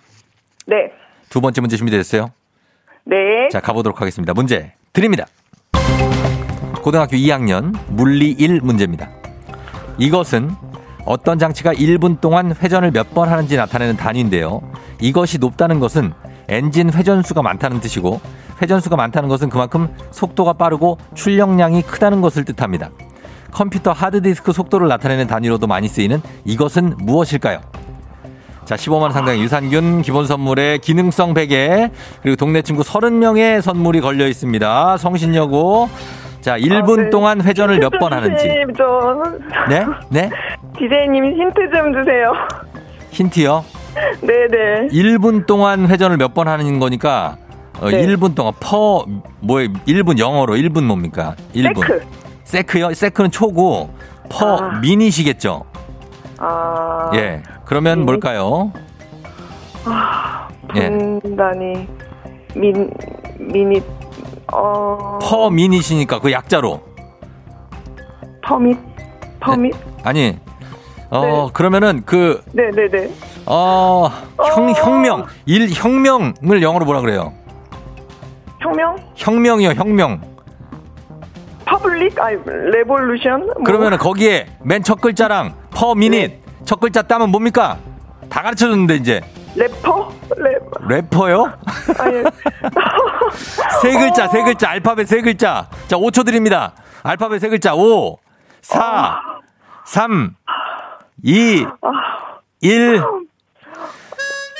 [0.67, 0.91] 네.
[1.29, 2.31] 두 번째 문제 준비됐어요?
[3.05, 3.15] 네.
[3.51, 4.33] 자, 가보도록 하겠습니다.
[4.33, 5.25] 문제 드립니다.
[6.81, 9.09] 고등학교 2학년 물리 1 문제입니다.
[9.97, 10.51] 이것은
[11.05, 14.61] 어떤 장치가 1분 동안 회전을 몇 번 하는지 나타내는 단위인데요.
[15.01, 16.13] 이것이 높다는 것은
[16.47, 18.19] 엔진 회전수가 많다는 뜻이고
[18.61, 22.89] 회전수가 많다는 것은 그만큼 속도가 빠르고 출력량이 크다는 것을 뜻합니다.
[23.51, 27.61] 컴퓨터 하드디스크 속도를 나타내는 단위로도 많이 쓰이는 이것은 무엇일까요?
[28.65, 31.91] 자, 15만원 상당의 유산균, 기본 선물에 기능성 베개,
[32.23, 34.97] 그리고 동네 친구 30명의 선물이 걸려 있습니다.
[34.97, 35.89] 성신여고.
[36.41, 37.09] 자, 1분 아, 네.
[37.09, 38.43] 동안 회전을 몇 번 하는지.
[38.77, 39.85] 좀, 네?
[40.09, 40.29] 네?
[40.77, 42.33] 디제이님 힌트 좀 주세요.
[43.11, 43.65] 힌트요.
[44.21, 44.87] 네네.
[44.89, 47.37] 1분 동안 회전을 몇 번 하는 거니까,
[47.81, 48.05] 어, 네.
[48.05, 49.05] 1분 동안 퍼,
[49.41, 51.35] 뭐에 1분 영어로 1분 뭡니까?
[51.53, 51.81] 1분.
[51.81, 52.05] 세크.
[52.43, 52.93] 세크요?
[52.93, 53.91] 세크는 초고,
[54.29, 54.79] 퍼, 아.
[54.79, 55.63] 미니시겠죠?
[56.37, 57.09] 아.
[57.15, 57.41] 예.
[57.65, 58.05] 그러면 미니?
[58.05, 58.71] 뭘까요?
[60.75, 60.89] 예.
[60.89, 61.87] 분단위.
[62.55, 62.89] 민,
[63.39, 63.81] 미니,
[64.51, 65.19] 어.
[65.21, 66.81] 퍼 미니시니까 그 약자로.
[68.43, 68.77] 퍼밋?
[69.39, 69.73] 퍼밋?
[70.03, 70.37] 아니,
[71.09, 71.49] 어, 네.
[71.53, 73.09] 그러면은 그, 네네네.
[73.47, 74.71] 어, 형, 어.
[74.73, 75.25] 혁명.
[75.45, 77.33] 일, 혁명을 영어로 뭐라 그래요?
[78.61, 78.95] 혁명?
[79.15, 80.21] 혁명이요, 혁명.
[81.65, 82.19] public?
[82.19, 83.45] 아니, revolution?
[83.45, 83.53] 뭐.
[83.65, 86.41] 그러면은 거기에 맨 첫 글자랑 per minute 네.
[86.65, 87.77] 첫 글자 따면 뭡니까?
[88.29, 89.21] 다 가르쳐 줬는데 이제
[89.55, 90.11] 래퍼?
[90.37, 91.53] 랩, 래퍼요?
[91.97, 92.23] 아니.
[93.81, 94.27] 세 글자, 어.
[94.27, 95.69] 세 글자, 알파벳 세 글자.
[95.87, 96.73] 자, 5초 드립니다.
[97.03, 97.73] 알파벳 세 글자.
[97.73, 98.17] 5,
[98.61, 99.21] 4,
[99.85, 100.35] 3,
[101.23, 101.65] 2,
[102.61, 103.03] 1.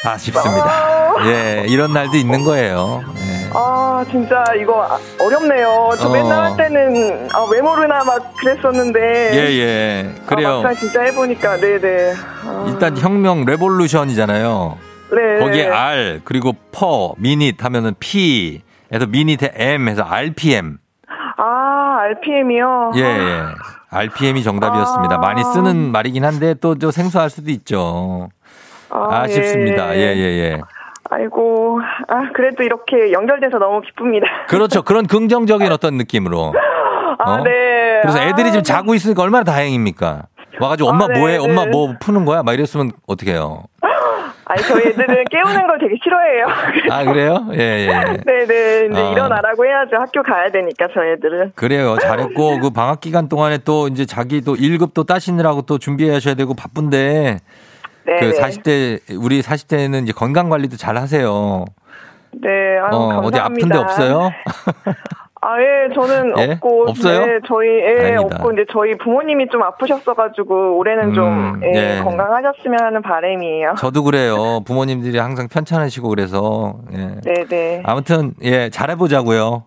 [0.05, 1.25] 아쉽습니다.
[1.25, 3.03] 예, 이런 날도 있는 거예요.
[3.17, 3.34] 예.
[3.57, 5.91] 아, 진짜 이거 아- 어렵네요.
[5.97, 6.11] 저 어.
[6.11, 8.99] 맨날 할 때는 아, 왜 모르나 막 그랬었는데.
[9.33, 10.09] 예, 예.
[10.23, 10.61] 아, 그래요.
[10.61, 12.13] 막상 진짜 해보니까, 네네.
[12.45, 14.77] 아, 일단 혁명 revolution이잖아요.
[15.11, 15.39] 네.
[15.39, 20.77] 거기에 R 그리고 per minute 하면은 P 에서 minute에 M 해서 RPM.
[21.37, 22.91] 아, RPM이요.
[22.95, 23.41] 예, 예.
[23.89, 25.15] RPM이 정답이었습니다.
[25.15, 25.17] 아.
[25.19, 28.29] 많이 쓰는 말이긴 한데 또 저 생소할 수도 있죠.
[28.89, 30.61] 아, 쉽습니다 예, 예, 예.
[31.15, 34.27] 아이고, 아, 그래도 이렇게 연결돼서 너무 기쁩니다.
[34.47, 34.81] 그렇죠.
[34.81, 36.53] 그런 긍정적인 어떤 느낌으로.
[37.19, 37.43] 아, 어?
[37.43, 38.01] 네.
[38.01, 40.23] 그래서 애들이 아, 지금 자고 있으니까 얼마나 다행입니까?
[40.59, 41.37] 와가지고 엄마 아, 네, 뭐해?
[41.37, 41.43] 네.
[41.43, 42.43] 엄마 뭐 푸는 거야?
[42.43, 43.63] 막 이랬으면 어떡해요?
[44.47, 46.45] 아니, 저희 애들은 깨우는 걸 되게 싫어해요.
[46.91, 47.47] 아, 그래요?
[47.53, 47.87] 예, 예.
[48.25, 48.87] 네네.
[48.91, 49.11] 이제 아.
[49.11, 49.95] 일어나라고 해야죠.
[49.95, 51.53] 학교 가야 되니까, 저희 애들은.
[51.55, 51.97] 그래요.
[51.97, 57.39] 잘했고, 그 방학 기간 동안에 또 이제 자기 또 1급도 따시느라고 또 준비하셔야 되고 바쁜데,
[58.05, 58.17] 네.
[58.19, 61.65] 그 40대, 우리 40대는 이제 건강 관리도 잘 하세요.
[62.31, 62.49] 네.
[62.49, 63.27] 아유, 어, 감사합니다.
[63.27, 64.31] 어디 아픈 데 없어요?
[65.41, 66.53] 아, 예, 저는 예?
[66.53, 66.89] 없고.
[66.89, 67.19] 없어요?
[67.23, 68.35] 네, 저희, 예, 다행이다.
[68.37, 68.51] 없고.
[68.53, 72.01] 이제 저희 부모님이 좀 아프셨어가지고, 올해는 좀, 음, 예, 예.
[72.03, 73.75] 건강하셨으면 하는 바람이에요.
[73.77, 74.61] 저도 그래요.
[74.65, 77.21] 부모님들이 항상 편찮으시고 그래서, 예.
[77.21, 77.83] 네네.
[77.85, 79.65] 아무튼, 예, 잘해보자고요.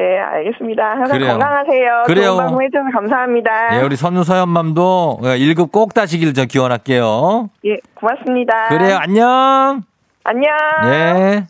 [0.00, 0.82] 네, 알겠습니다.
[0.82, 1.32] 항상 그래요.
[1.32, 2.02] 건강하세요.
[2.06, 2.26] 그래요.
[2.28, 3.78] 좋은 방송 해주셔서 감사합니다.
[3.78, 7.50] 예, 우리 선우 서연맘도 1급 꼭 따시길 저 기원할게요.
[7.66, 8.68] 예, 고맙습니다.
[8.68, 9.82] 그래요, 안녕!
[10.24, 10.50] 안녕.
[10.84, 11.46] 예.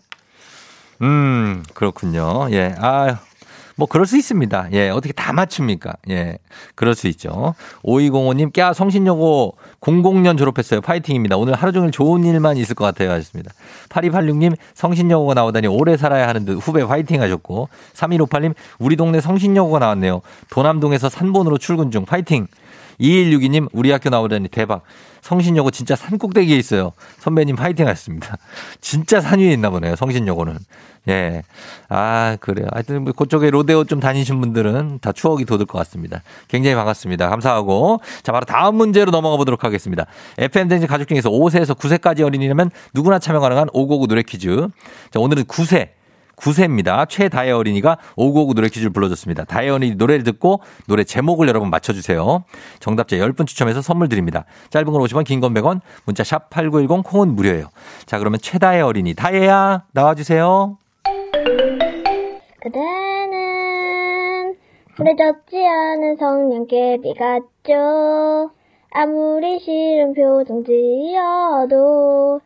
[1.03, 2.49] 음, 그렇군요.
[2.51, 2.75] 예.
[2.81, 3.19] 아,
[3.81, 4.69] 뭐 그럴 수 있습니다.
[4.73, 4.91] 예.
[4.91, 5.95] 어떻게 다 맞춥니까?
[6.11, 6.37] 예.
[6.75, 7.55] 그럴 수 있죠.
[7.83, 10.83] 5205님, 꺄 성신여고 00년 졸업했어요.
[10.83, 11.39] 파이팅입니다.
[11.39, 13.11] 오늘 하루 종일 좋은 일만 있을 것 같아요.
[13.11, 13.53] 하셨습니다.
[13.89, 20.21] 8286님, 성신여고가 나오다니 오래 살아야 하는 듯 후배 파이팅 하셨고, 3158님, 우리 동네 성신여고가 나왔네요.
[20.51, 22.49] 도남동에서 산본으로 출근 중 파이팅!
[23.01, 24.83] 2162님, 우리 학교 나오다니 대박.
[25.23, 26.93] 성신여고 진짜 산꼭대기에 있어요.
[27.19, 28.37] 선배님 파이팅 하셨습니다.
[28.81, 29.97] 진짜 산 위에 있나 보네요.
[29.97, 30.59] 성신여고는.
[31.09, 31.43] 예.
[31.89, 32.67] 아, 그래요.
[32.73, 36.23] 하여튼 뭐 그쪽에 로데오 좀 다니신 분들은 다 추억이 돋을 것 같습니다.
[36.49, 37.29] 굉장히 반갑습니다.
[37.29, 38.01] 감사하고.
[38.23, 40.07] 자, 바로 다음 문제로 넘어가 보도록 하겠습니다.
[40.39, 44.69] FM댕진 가족 중에서 5세에서 9세까지 어린이라면 누구나 참여 가능한 559 노래 퀴즈.
[45.11, 46.00] 자, 오늘은 9세.
[46.41, 47.09] 9세입니다.
[47.09, 49.45] 최다혜 어린이가 5959 노래 퀴즈를 불러줬습니다.
[49.45, 52.45] 다혜 어린이 노래를 듣고 노래 제목을 여러분 맞춰주세요.
[52.81, 54.45] 정답자 10분 추첨해서 선물 드립니다.
[54.71, 57.69] 짧은 건 50원, 긴 건 100원, 문자 샵 8910, 콩은 무료예요.
[58.07, 60.77] 자, 그러면 최다혜 어린이, 다혜야, 나와주세요.
[62.63, 64.55] 그대는
[64.97, 68.51] 흐려졌지 않은 성냥개비 같죠
[68.93, 72.41] 아무리 싫은 표정 지어도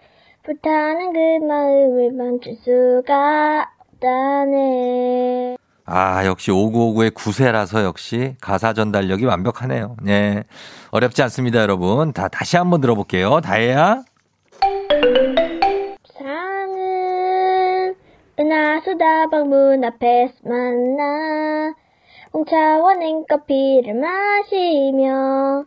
[0.44, 3.70] 불타는 그 마음을 멈출 수가
[4.04, 9.96] 없다네 아, 역시 5959의 9세라서 역시 가사 전달력이 완벽하네요.
[10.02, 10.44] 네.
[10.90, 12.14] 어렵지 않습니다, 여러분.
[12.14, 13.42] 다, 다시 한번 들어볼게요.
[13.42, 14.02] 다혜야.
[16.16, 17.94] 사랑은
[18.40, 21.74] 은하수다방 문 앞에서 만나
[22.32, 25.64] 홍차와 냉커피를 마시며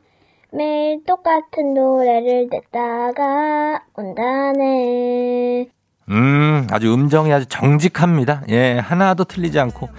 [0.52, 5.67] 매일 똑같은 노래를 듣다가 온다네
[6.10, 8.43] 음, 아주 음정이 아주 정직합니다.
[8.50, 9.89] 예, 하나도 틀리지 않고.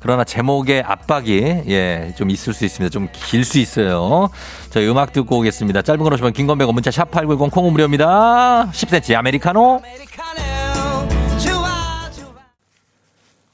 [0.00, 2.92] 그러나 제목에 압박이, 예, 좀 있을 수 있습니다.
[2.92, 4.28] 좀 길 수 있어요.
[4.70, 5.82] 저희 음악 듣고 오겠습니다.
[5.82, 8.70] 짧은 걸 오시면 긴건배고 문자 샵8910 콩은 무료입니다.
[8.70, 9.80] 10cm 아메리카노.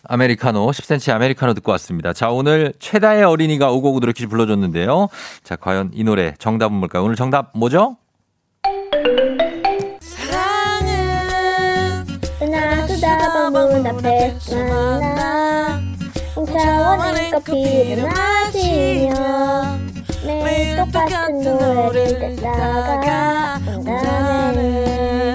[0.05, 2.12] 아메리카노, 10cm 아메리카노 듣고 왔습니다.
[2.12, 5.09] 자, 오늘 최다의 어린이가 오고고 노래 퀴즈 불러줬는데요.
[5.45, 7.05] 자, 과연 이 노래 정답은 뭘까요?
[7.05, 7.97] 오늘 정답 뭐죠?
[14.42, 15.81] 앞에서 만나
[16.35, 19.78] 홍차와 냉커피를 마시며
[20.24, 25.35] 매일 똑같은 노래를 듣다가 온다네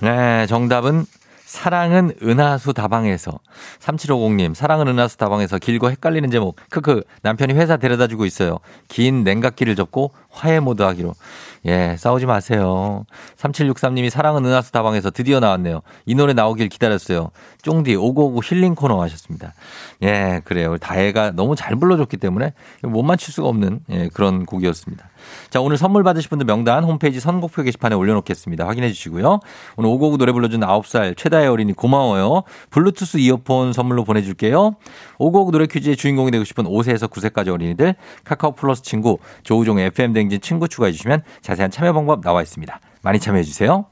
[0.00, 1.06] 네, 정답은
[1.54, 3.38] 사랑은 은하수 다방에서.
[3.78, 6.56] 3750님 사랑은 은하수 다방에서 길고 헷갈리는 제목.
[6.68, 8.58] 크크 남편이 회사 데려다 주고 있어요.
[8.88, 11.14] 긴 냉각기를 접고 화해 모드 하기로.
[11.66, 13.04] 예 싸우지 마세요.
[13.36, 15.82] 3763님이 사랑은 은하수 다방에서 드디어 나왔네요.
[16.06, 17.30] 이 노래 나오길 기다렸어요.
[17.62, 19.54] 쫑디 오고오고 힐링 코너 하셨습니다.
[20.02, 20.76] 예 그래요.
[20.76, 25.08] 다혜가 너무 잘 불러줬기 때문에 못 맞출 수가 없는 예, 그런 곡이었습니다
[25.50, 28.66] 자 오늘 선물 받으실 분들 명단 홈페이지 선곡표 게시판에 올려놓겠습니다.
[28.66, 29.40] 확인해 주시고요.
[29.76, 32.42] 오늘 오고오고 노래 불러준 9살 최다혜 어린이 고마워요.
[32.70, 34.76] 블루투스 이어폰 선물로 보내줄게요.
[35.18, 40.40] 오고오고 노래 퀴즈의 주인공이 되고 싶은 5세에서 9세까지 어린이들 카카오 플러스 친구 조우종의 FM 댕진
[40.40, 42.80] 친구 추가해 주시면 자세한 참여 방법 나와 있습니다.
[43.02, 43.86] 많이 참여해 주세요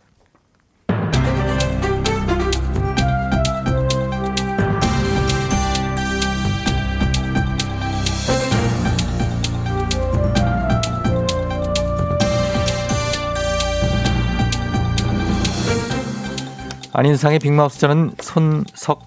[16.94, 19.02] 안인상의 빅마우스 저는 손석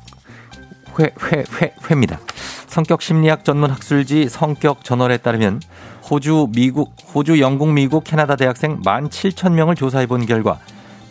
[1.00, 2.19] 회, 회, 회, 회입니다.
[2.67, 5.62] 성격 심리학 전문 학술지 성격 저널에 따르면
[6.10, 10.60] 호주, 미국, 호주, 영국, 미국, 캐나다 대학생 17,000명을 조사해 본 결과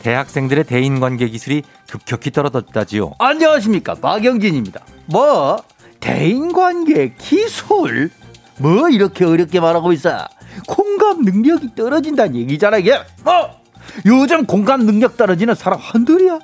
[0.01, 3.13] 대학생들의 대인 관계 기술이 급격히 떨어졌다지요.
[3.19, 4.81] 안녕하십니까 박영진입니다.
[5.07, 5.63] 뭐
[6.01, 8.11] 대인관계 기술?
[8.59, 10.27] 뭐 이렇게 어렵게 말하고 있어?
[10.67, 12.95] 공감 능력이 떨어진다는 얘기잖아 이게.
[12.95, 13.63] 어?
[14.07, 16.41] 요즘 공감 능력 떨어지는 사람 한둘이야.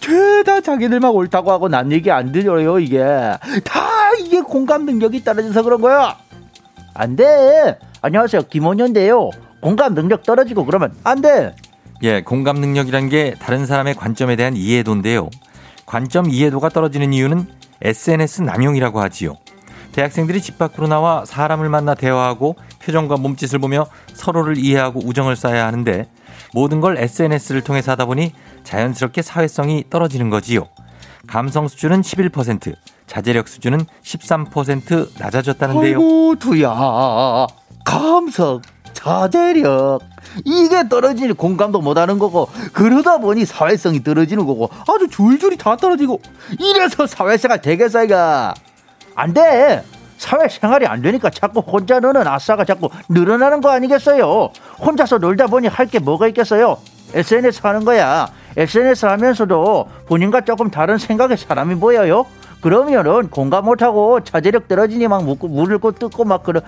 [0.00, 2.98] 죄다 자기들만 옳다고 하고 남 얘기 안 들려요 이게.
[3.64, 6.16] 다 이게 공감 능력이 떨어져서 그런 거야.
[6.94, 7.78] 안 돼.
[8.00, 9.30] 안녕하세요 김원현인데요.
[9.60, 11.54] 공감 능력 떨어지고 그러면 안 돼.
[12.02, 15.30] 예, 공감 능력이란 게 다른 사람의 관점에 대한 이해도인데요.
[15.86, 17.46] 관점 이해도가 떨어지는 이유는
[17.82, 19.36] SNS 남용이라고 하지요.
[19.92, 26.08] 대학생들이 집 밖으로 나와 사람을 만나 대화하고 표정과 몸짓을 보며 서로를 이해하고 우정을 쌓아야 하는데
[26.52, 28.32] 모든 걸 SNS를 통해서 하다 보니
[28.64, 30.68] 자연스럽게 사회성이 떨어지는 거지요.
[31.26, 32.74] 감성 수준은 11%,
[33.06, 35.96] 자제력 수준은 13% 낮아졌다는데요.
[35.96, 37.46] 아이고 두야
[37.84, 38.60] 감성
[38.92, 40.00] 자제력
[40.44, 46.20] 이게 떨어지니 공감도 못하는 거고 그러다 보니 사회성이 떨어지는 거고 아주 줄줄이 다 떨어지고
[46.58, 48.54] 이래서 사회생활 되겠어 이가
[49.14, 49.82] 안돼
[50.22, 55.86] 사회생활이 안 되니까 자꾸 혼자 노는 아싸가 자꾸 늘어나는 거 아니겠어요 혼자서 놀다 보니 할
[55.86, 56.78] 게 뭐가 있겠어요
[57.12, 62.24] SNS 하는 거야 SNS 하면서도 본인과 조금 다른 생각의 사람이 보여요
[62.60, 66.62] 그러면은 공감 못하고 자제력 떨어지니 막 묻고 물을 고 뜯고 막 그런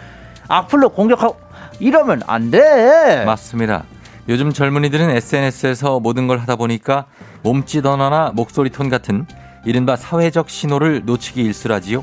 [0.48, 1.36] 악플로 공격하고
[1.78, 3.22] 이러면 안 돼.
[3.24, 3.84] 맞습니다.
[4.28, 7.06] 요즘 젊은이들은 SNS에서 모든 걸 하다 보니까
[7.42, 9.26] 몸짓 언어나 목소리 톤 같은
[9.64, 12.02] 이른바 사회적 신호를 놓치기 일쑤라지요.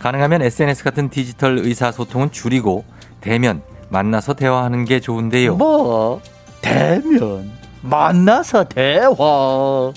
[0.00, 2.84] 가능하면 SNS 같은 디지털 의사소통은 줄이고
[3.20, 5.56] 대면 만나서 대화하는 게 좋은데요.
[5.56, 6.20] 뭐
[6.60, 7.50] 대면
[7.82, 9.92] 만나서 대화.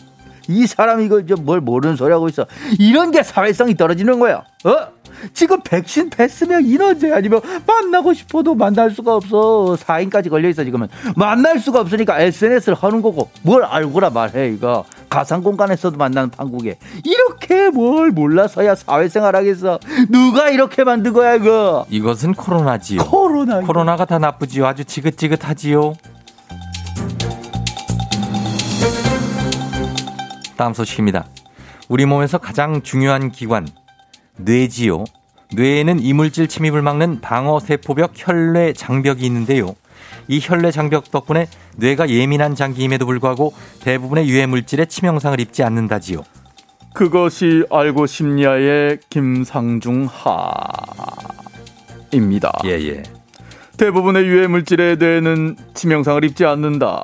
[0.50, 2.46] 이 사람 이거 뭘 모르는 소리 하고 있어.
[2.80, 4.44] 이런 게 사회성이 떨어지는 거야.
[4.66, 4.88] 어?
[5.34, 9.78] 지금 백신 패스면 인원제 아니면 만나고 싶어도 만날 수가 없어.
[9.80, 10.90] 4인까지 걸려 있어 지금은.
[11.16, 14.84] 만날 수가 없으니까 SNS를 하는 거고 뭘 알고라 말해 이거.
[15.14, 19.80] 가상 공간에서도 만나는 판국에 이렇게 뭘 몰라서야 사회생활 하겠어.
[20.10, 21.86] 누가 이렇게 만든 거야 이거.
[21.92, 23.04] 이것은 코로나지요.
[23.04, 23.60] 코로나.
[23.60, 24.66] 코로나가 다 나쁘지요.
[24.66, 25.94] 아주 지긋지긋하지요.
[30.58, 31.28] 다음 소식입니다.
[31.90, 33.68] 우리 몸에서 가장 중요한 기관
[34.38, 35.04] 뇌지요.
[35.54, 39.76] 뇌에는 이물질 침입을 막는 방어 세포벽 혈뇌 장벽이 있는데요.
[40.28, 46.24] 이 혈뇌 장벽 덕분에 뇌가 예민한 장기임에도 불구하고 대부분의 유해 물질에 치명상을 입지 않는다지요.
[46.94, 50.08] 그것이 알고 싶냐의 김상중
[52.12, 52.52] 하입니다.
[52.66, 53.04] 예, 예.
[53.78, 57.04] 대부분의 유해 물질에 대해는 치명상을 입지 않는다.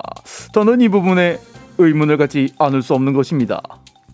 [0.53, 1.39] 저는 이 부분에
[1.79, 3.61] 의문을 갖지 않을 수 없는 것입니다.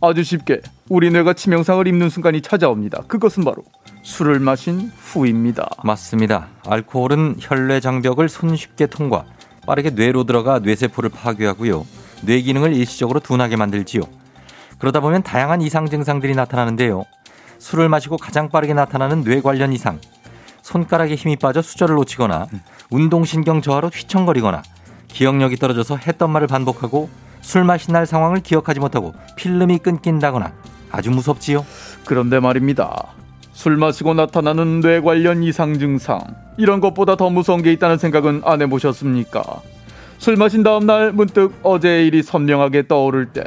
[0.01, 3.03] 아주 쉽게 우리 뇌가 치명상을 입는 순간이 찾아옵니다.
[3.07, 3.63] 그것은 바로
[4.05, 5.67] 술을 마신 후입니다.
[5.83, 6.47] 맞습니다.
[6.67, 9.25] 알코올은 혈뇌 장벽을 손쉽게 통과,
[9.65, 11.85] 빠르게 뇌로 들어가 뇌세포를 파괴하고요.
[12.21, 14.03] 뇌 기능을 일시적으로 둔하게 만들지요.
[14.77, 17.03] 그러다 보면 다양한 이상 증상들이 나타나는데요.
[17.57, 19.99] 술을 마시고 가장 빠르게 나타나는 뇌 관련 이상,
[20.61, 22.47] 손가락에 힘이 빠져 수저를 놓치거나
[22.91, 24.61] 운동신경 저하로 휘청거리거나
[25.07, 27.09] 기억력이 떨어져서 했던 말을 반복하고
[27.41, 30.53] 술 마신 날 상황을 기억하지 못하고 필름이 끊긴다거나
[30.91, 31.65] 아주 무섭지요.
[32.05, 33.15] 그런데 말입니다.
[33.55, 36.19] 술 마시고 나타나는 뇌 관련 이상 증상
[36.57, 39.41] 이런 것보다 더 무서운 게 있다는 생각은 안 해보셨습니까?
[40.17, 43.43] 술 마신 다음 날 문득 어제의 일이 선명하게 떠오를 때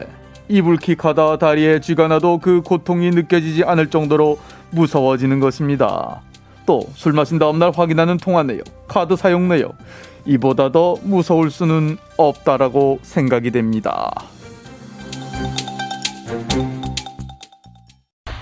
[0.49, 4.39] 이불킥하다 다리에 쥐가 나도 그 고통이 느껴지지 않을 정도로
[4.71, 6.23] 무서워지는 것입니다.
[6.65, 9.77] 또 술 마신 다음 날 확인하는 통화 내역, 카드 사용 내역
[10.25, 14.11] 이보다 더 무서울 수는 없다라고 생각이 됩니다.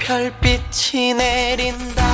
[0.06, 2.04] 별빛이 내린다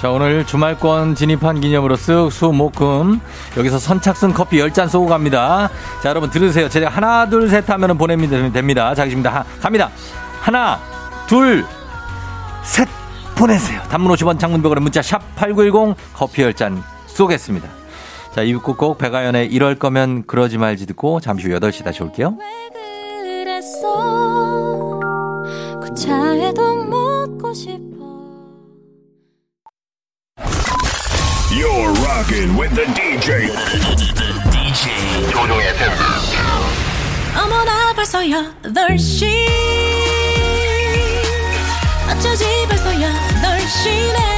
[0.00, 3.20] 자, 오늘 주말권 진입한 기념으로 쓱 수목금
[3.56, 5.70] 여기서 선착순 커피 10잔 쏘고 갑니다.
[6.02, 6.68] 자, 여러분 들으세요.
[6.68, 8.94] 제가 하나, 둘, 셋 하면 보내면 됩니다.
[8.94, 9.90] 자, 지금 다 갑니다.
[10.40, 10.78] 하나,
[11.26, 11.64] 둘,
[12.62, 12.88] 셋
[13.36, 13.80] 보내세요.
[13.90, 17.68] 단문 50원 장문벽으로 문자 샵 8910 커피 10잔 쏘겠습니다.
[18.34, 22.36] 자, 이부 끝곡 백아연의 이럴 거면 그러지 말지 듣고 잠시 후 8시 다시 올게요.
[22.38, 22.68] 왜
[23.58, 24.17] 그랬어 그
[25.98, 27.78] 차에도 묻고 싶어
[31.50, 33.48] You're rocking with the DJ.
[34.52, 35.30] DJ.
[35.32, 35.90] 조종의 팬.
[37.36, 39.26] 어머나 벌써 8시
[42.10, 44.37] 어쩌지 벌써 8시네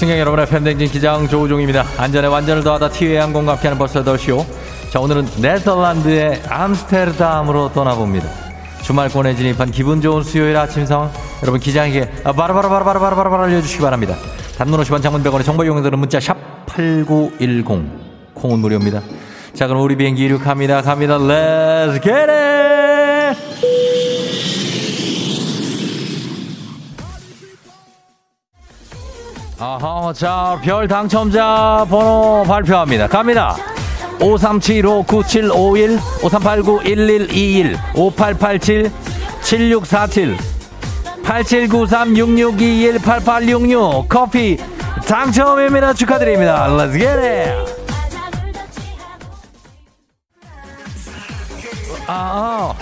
[0.00, 1.84] 승객 여러분의 팬댕진 기장 조우종입니다.
[1.98, 4.46] 안전에 완전을 더하다 티웨이 항공과 함께하는 벌써 덜쇼.
[4.88, 8.26] 자, 오늘은 네덜란드의 암스테르담으로 떠나봅니다.
[8.80, 11.10] 주말권에 진입한 기분 좋은 수요일 아침 상황
[11.42, 14.16] 여러분 기장에게 바로바로바로바로바로바로 알려주시기 바랍니다.
[14.56, 19.02] 단문 50원 장문 100원의 정보 이용들은 문자 샵 8910 콩은 무료입니다.
[19.52, 20.80] 자 그럼 우리 비행기 이륙합니다.
[20.80, 21.18] 갑니다.
[21.18, 22.79] Let's!
[29.62, 33.06] 아하, 자, 별 당첨자 번호 발표합니다.
[33.06, 33.54] 갑니다.
[34.18, 38.90] 5375-9751, 5389-1121, 5887,
[39.42, 40.38] 7647,
[41.22, 44.56] 8793-6621, 8866, 커피
[45.06, 45.92] 당첨입니다.
[45.92, 46.66] 축하드립니다.
[46.68, 47.52] Let's get it!
[52.06, 52.72] 아,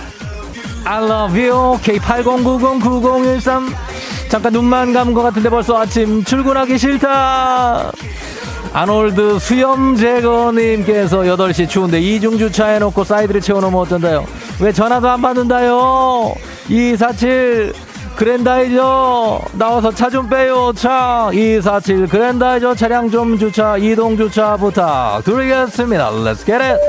[0.85, 1.77] I love you.
[1.83, 3.88] K80909013.
[4.29, 7.91] 잠깐 눈만 감은 것 같은데 벌써 아침 출근하기 싫다.
[8.71, 14.25] 아놀드 수염 제거님께서 8시 추운데 이중 주차해놓고 사이드를 채워놓으면 어쩐다요?
[14.61, 16.35] 왜 전화도 안 받는다요?
[16.69, 17.73] 247
[18.15, 26.11] 그랜다이저 나와서 차 좀 빼요 차 247 그랜다이저 차량 좀 주차 이동 주차 부탁 드리겠습니다
[26.11, 26.79] Let's get it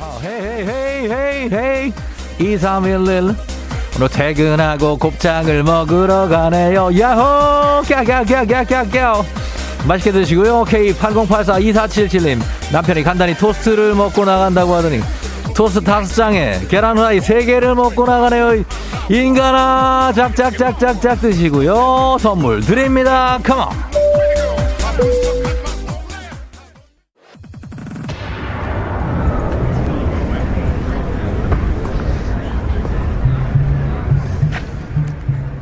[0.00, 1.92] 아, hey hey hey hey hey
[2.38, 3.34] 2311
[3.96, 6.90] 오늘 퇴근하고 곱창을 먹으러 가네요.
[6.98, 7.82] 야호!
[7.82, 9.24] 꺄꺄꺄꺄꺄
[9.86, 10.64] 맛있게 드시고요.
[10.64, 12.40] K80842477님.
[12.72, 15.00] 남편이 간단히 토스트를 먹고 나간다고 하더니
[15.54, 18.64] 토스트 다섯 장에 계란 후라이 세 개를 먹고 나가네요.
[19.08, 22.16] 인간아 짝짝짝짝짝 드시고요.
[22.18, 23.38] 선물 드립니다.
[23.44, 25.33] come on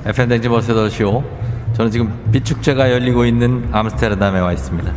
[0.04, 1.22] FM댕지 버스더쇼
[1.74, 4.92] 저는 지금 빛축제가 열리고 있는 암스테르담에 와 있습니다.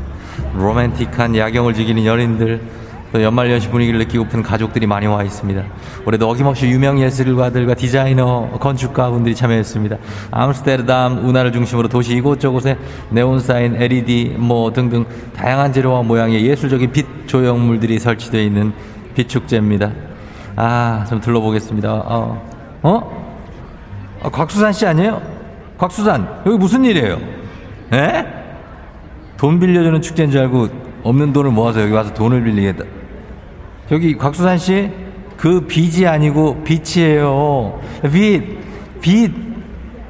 [0.55, 2.61] 로맨틱한 야경을 즐기는 연인들
[3.13, 5.63] 또 연말연시 분위기를 느끼고픈 가족들이 많이 와 있습니다.
[6.05, 9.95] 올해도 어김없이 유명 예술가들과 디자이너 건축가분들이 참여했습니다.
[10.31, 12.77] 암스테르담 운하를 중심으로 도시 이곳저곳에
[13.11, 18.73] 네온사인 LED 뭐 등등 다양한 재료와 모양의 예술적인 빛 조형물들이 설치되어 있는
[19.13, 19.91] 빛축제입니다.
[20.57, 21.93] 아 좀 둘러보겠습니다.
[21.93, 22.41] 어?
[22.81, 23.24] 어?
[24.25, 25.21] 아, 곽수산 씨 아니에요?
[25.77, 27.19] 곽수산 여기 무슨 일이에요?
[27.93, 28.25] 에?
[29.37, 30.67] 돈 빌려주는 축제인 줄 알고
[31.03, 32.85] 없는 돈을 모아서 여기 와서 돈을 빌리겠다.
[33.91, 37.79] 여기 곽수산 씨 그 빚이 아니고 빛이에요.
[38.11, 38.43] 빛,
[38.99, 39.31] 빛,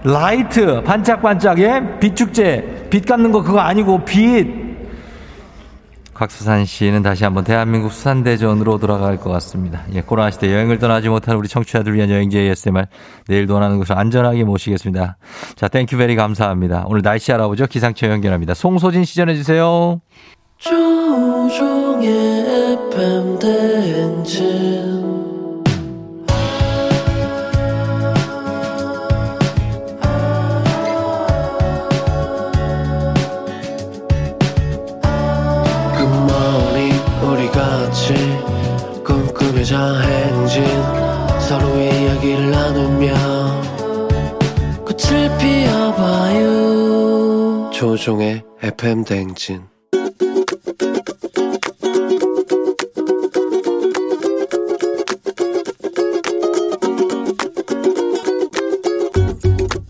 [0.06, 1.84] light 반짝반짝 예?
[2.00, 4.65] 빛 축제 빚 갚는 거 그거 아니고 빛.
[6.16, 9.84] 곽수산 씨는 다시 한번 대한민국 수산대전으로 돌아갈 것 같습니다.
[9.94, 12.86] 예, 코로나 시대 여행을 떠나지 못한 우리 청취자들 위한 여행지 ASMR
[13.28, 15.18] 내일도 원하는 곳을 안전하게 모시겠습니다.
[15.56, 16.86] 자, thank you very 감사합니다.
[16.88, 17.68] 오늘 날씨 알아보죠.
[17.68, 18.54] 기상청 연결합니다.
[18.54, 20.00] 송소진 씨 전해주세요.
[20.58, 22.08] 조우종의
[22.94, 24.95] FM 대행진
[47.86, 49.62] 조종의 FM 대행진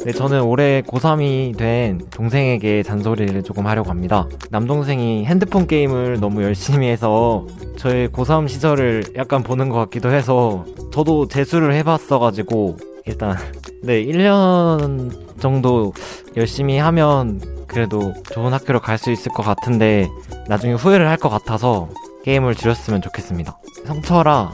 [0.03, 4.27] 네, 저는 올해 고3이 된 동생에게 잔소리를 조금 하려고 합니다.
[4.49, 11.29] 남동생이 핸드폰 게임을 너무 열심히 해서 저의 고3 시절을 약간 보는 것 같기도 해서 저도
[11.29, 12.75] 재수를 해봤어가지고
[13.05, 13.37] 일단
[13.83, 15.93] 네, 1년 정도
[16.37, 20.07] 열심히 하면 그래도 좋은 학교를 갈수 있을 것 같은데
[20.47, 21.89] 나중에 후회를 할 것 같아서
[22.23, 23.57] 게임을 줄였으면 좋겠습니다.
[23.85, 24.51] 성철아,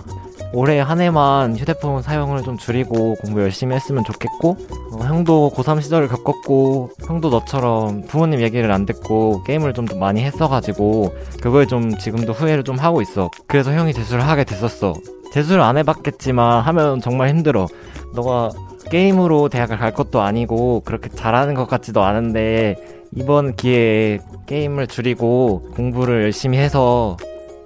[0.53, 4.57] 올해 한 해만 휴대폰 사용을 좀 줄이고 공부 열심히 했으면 좋겠고
[4.91, 11.13] 어, 형도 고3 시절을 겪었고 형도 너처럼 부모님 얘기를 안 듣고 게임을 좀 많이 했어가지고
[11.41, 13.31] 그거에 좀 지금도 후회를 좀 하고 있어.
[13.47, 14.93] 그래서 형이 재수를 하게 됐었어.
[15.33, 17.67] 재수를 안 해봤겠지만 하면 정말 힘들어.
[18.13, 18.49] 너가
[18.91, 22.75] 게임으로 대학을 갈 것도 아니고 그렇게 잘하는 것 같지도 않은데
[23.15, 27.15] 이번 기회에 게임을 줄이고 공부를 열심히 해서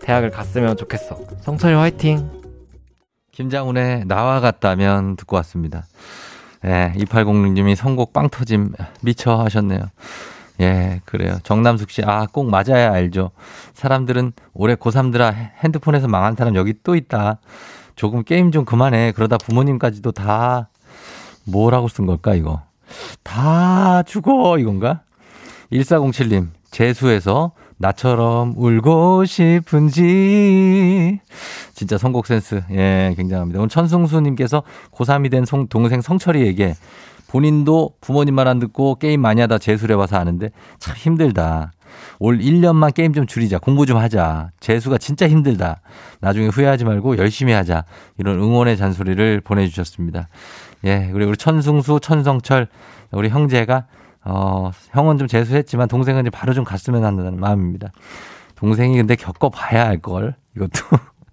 [0.01, 2.30] 대학을 갔으면 좋겠어 성철이 화이팅
[3.32, 5.86] 김장훈의 나와 같다면 듣고 왔습니다.
[6.63, 9.82] 예, 2806님이 선곡 빵 터짐 미쳐 하셨네요.
[10.61, 11.38] 예, 그래요.
[11.43, 13.32] 정남숙 씨, 아, 꼭 맞아야 알죠.
[13.73, 17.39] 사람들은 올해 고3들아 핸드폰에서 망한 사람 여기 또 있다.
[17.95, 19.11] 조금 게임 좀 그만해.
[19.11, 20.69] 그러다 부모님까지도 다
[21.46, 22.62] 뭐라고 쓴 걸까, 이거?
[23.24, 25.02] 다 죽어, 이건가?
[25.72, 31.20] 1407님, 재수해서 나처럼 울고 싶은지.
[31.74, 33.60] 진짜 선곡 센스, 예, 굉장합니다.
[33.60, 36.76] 오늘 천승수님께서 고3이 된 송- 동생 성철이에게
[37.28, 41.72] 본인도 부모님 말 안 듣고 게임 많이 하다 재수해봐서 아는데 참 힘들다.
[42.20, 43.58] 올 1년만 게임 좀 줄이자.
[43.60, 44.52] 공부 좀 하자.
[44.60, 45.82] 재수가 진짜 힘들다.
[46.22, 47.84] 나중에 후회하지 말고 열심히 하자.
[48.18, 50.30] 이런 응원의 잔소리를 보내주셨습니다.
[50.86, 52.67] 예, 그리고 우리 천승수, 천성철,
[53.11, 53.86] 우리 형제가,
[54.23, 57.91] 어, 형은 좀 재수했지만 동생은 이제 바로 좀 갔으면 한다는 마음입니다.
[58.55, 60.36] 동생이 근데 겪어봐야 알걸.
[60.55, 60.69] 이것도.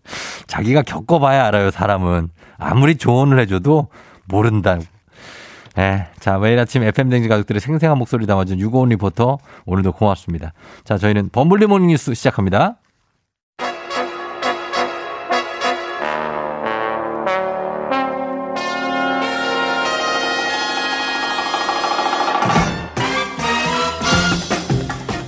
[0.47, 2.29] 자기가 겪어봐야 알아요, 사람은.
[2.59, 3.89] 아무리 조언을 해줘도
[4.27, 4.79] 모른다.
[5.79, 6.09] 예.
[6.19, 9.39] 자, 매일 아침 FM대행진 가족들의 생생한 목소리 담아준 유고온 리포터.
[9.65, 10.53] 오늘도 고맙습니다.
[10.85, 12.77] 자, 저희는 범블리 모닝 뉴스 시작합니다.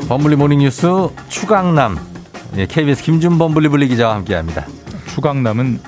[0.08, 0.86] 범블리 모닝 뉴스
[1.28, 1.98] 추강남.
[2.56, 4.66] 예, KBS 김준범 블리블리 기자와 함께 합니다.
[5.06, 5.80] 추강남은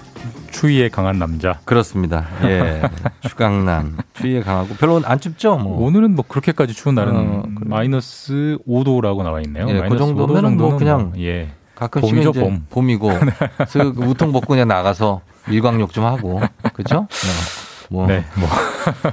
[0.50, 1.60] 추위에 강한 남자.
[1.64, 2.26] 그렇습니다.
[2.44, 2.82] 예.
[3.28, 3.98] 추강남.
[4.14, 5.58] 추위에 강하고 별로 안 춥죠?
[5.58, 5.86] 뭐.
[5.86, 9.68] 오늘은 뭐 그렇게까지 추운 날은 어, 마이너스 5도라고 나와 있네요.
[9.68, 11.50] 예, 그 마이너스 5도 정도면은 정도는 뭐 그냥 예.
[11.74, 12.66] 가끔씩 봄이죠, 봄.
[12.70, 13.10] 봄이고
[13.68, 16.40] 슥 우통 벗고 그냥 나가서 일광욕 좀 하고
[16.72, 17.06] 그죠?
[17.90, 18.48] 뭐, 네, 뭐.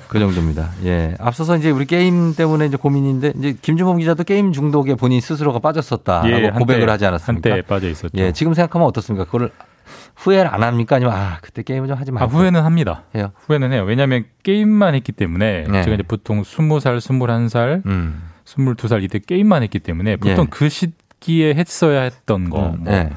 [0.07, 0.71] 그 정도입니다.
[0.85, 1.15] 예.
[1.19, 6.29] 앞서서 이제 우리 게임 때문에 이제 고민인데 이제 김주범 기자도 게임 중독에 본인 스스로가 빠졌었다라고
[6.29, 7.49] 예, 고백을 한때, 하지 않았습니까?
[7.49, 8.11] 한때 빠져 있었죠.
[8.15, 8.31] 예.
[8.31, 9.25] 지금 생각하면 어떻습니까?
[9.25, 9.51] 그거를
[10.15, 10.95] 후회를 안 합니까?
[10.95, 13.03] 아니면 아 그때 게임을 좀 하지 아, 말고 후회는 합니다.
[13.15, 13.31] 해요.
[13.47, 13.83] 후회는 해요.
[13.83, 15.83] 왜냐하면 게임만 했기 때문에 네.
[15.83, 18.23] 제가 이제 보통 20살, 21살, 음.
[18.45, 20.49] 22살 이때 게임만 했기 때문에 보통 예.
[20.49, 23.09] 그 시기에 했어야 했던 거, 음, 뭐 예.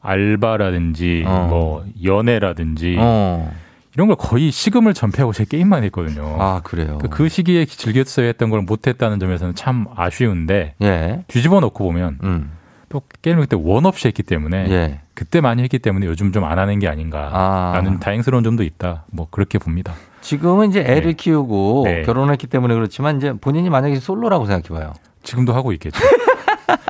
[0.00, 1.46] 알바라든지 어.
[1.48, 3.50] 뭐 연애라든지 어.
[3.94, 6.36] 이런 걸 거의 시금을 전폐하고 제 게임만 했거든요.
[6.40, 6.98] 아 그래요.
[7.00, 11.24] 그, 그 시기에 즐겼어야 했던 걸 못했다는 점에서는 참 아쉬운데 예.
[11.28, 12.50] 뒤집어 놓고 보면 음.
[12.88, 15.00] 또 게임을 그때 원 없이 했기 때문에 예.
[15.14, 16.92] 그때 많이 했기 때문에 요즘 좀 안 하는 게 아.
[16.92, 19.04] 아닌가라는 다행스러운 점도 있다.
[19.12, 19.94] 뭐 그렇게 봅니다.
[20.22, 22.02] 지금은 이제 애를 키우고 네.
[22.02, 24.94] 결혼했기 때문에 그렇지만 이제 본인이 만약에 솔로라고 생각해봐요.
[25.22, 26.00] 지금도 하고 있겠죠.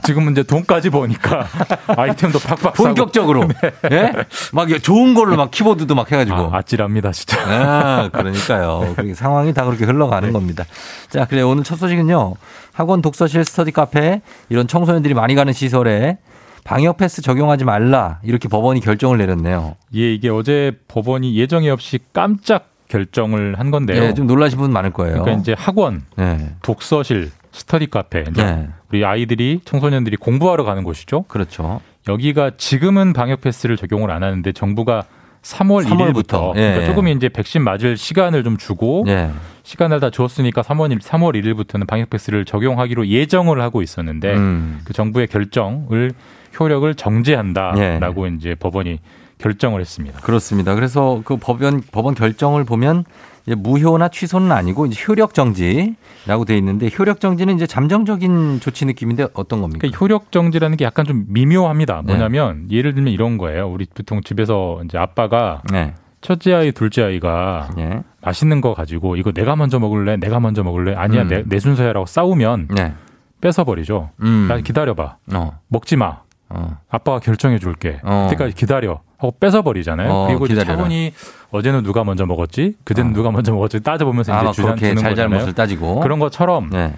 [0.04, 1.46] 지금은 이제 돈까지 버니까
[1.96, 2.74] 아이템도 팍팍.
[2.74, 3.48] 본격적으로.
[3.90, 4.12] 예?
[4.52, 6.36] 막 좋은 걸로 막 키보드도 막 해가지고.
[6.36, 7.38] 아, 아찔합니다, 진짜.
[7.46, 8.92] 아, 그러니까요.
[8.94, 10.64] 그렇게 상황이 다 그렇게 흘러가는 겁니다.
[11.08, 12.34] 자, 그래 오늘 첫 소식은요.
[12.72, 16.18] 학원 독서실 스터디 카페 이런 청소년들이 많이 가는 시설에
[16.64, 19.76] 방역 패스 적용하지 말라 이렇게 법원이 결정을 내렸네요.
[19.94, 24.00] 예, 이게 어제 법원이 예정에 없이 깜짝 결정을 한 건데요.
[24.00, 25.20] 네, 좀 놀라신 분 많을 거예요.
[25.22, 26.54] 그러니까 이제 학원, 네.
[26.62, 28.68] 독서실, 스터디 카페, 네.
[28.90, 31.22] 우리 아이들이 청소년들이 공부하러 가는 곳이죠.
[31.28, 31.80] 그렇죠.
[32.08, 35.04] 여기가 지금은 방역 패스를 적용을 안 하는데 정부가
[35.42, 36.60] 3월 3월부터, 1일부터 예.
[36.60, 39.30] 그러니까 조금 이제 백신 맞을 시간을 좀 주고 예.
[39.62, 44.80] 시간을 다 줬으니까 3월 1, 3월 1일부터는 방역 패스를 적용하기로 예정을 하고 있었는데 음.
[44.84, 46.12] 그 정부의 결정을
[46.58, 48.32] 효력을 정지한다라고 예.
[48.34, 48.98] 이제 법원이
[49.38, 50.20] 결정을 했습니다.
[50.20, 50.74] 그렇습니다.
[50.74, 53.04] 그래서 그 법원 법원 결정을 보면
[53.46, 59.28] 이제 무효나 취소는 아니고 이제 효력 정지라고 돼 있는데 효력 정지는 이제 잠정적인 조치 느낌인데
[59.34, 59.80] 어떤 겁니까?
[59.82, 62.02] 그러니까 효력 정지라는 게 약간 좀 미묘합니다.
[62.04, 62.12] 네.
[62.12, 63.68] 뭐냐면 예를 들면 이런 거예요.
[63.68, 65.94] 우리 보통 집에서 이제 아빠가 네.
[66.22, 68.02] 첫째 아이, 둘째 아이가 예.
[68.22, 70.16] 맛있는 거 가지고 이거 내가 먼저 먹을래?
[70.16, 70.94] 내가 먼저 먹을래?
[70.94, 71.28] 아니야, 음.
[71.28, 72.94] 내, 내 순서야라고 싸우면 네.
[73.42, 74.08] 뺏어버리죠.
[74.22, 74.48] 음.
[74.50, 75.16] 야, 기다려봐.
[75.34, 75.58] 어.
[75.68, 76.20] 먹지 마.
[76.48, 76.78] 어.
[76.88, 78.00] 아빠가 결정해 줄게.
[78.02, 78.28] 어.
[78.30, 79.02] 그때까지 기다려.
[79.18, 80.10] 하고 뺏어버리잖아요.
[80.10, 80.76] 어, 그리고 기다려라.
[80.76, 81.12] 차분히
[81.50, 82.74] 어제는 누가 먼저 먹었지?
[82.84, 83.80] 그제는 누가 먼저 먹었지?
[83.80, 85.14] 따져보면서 아, 이제 막 주장 주는 거잖아요.
[85.16, 86.94] 잘잘못을 따지고 그런 것처럼 네.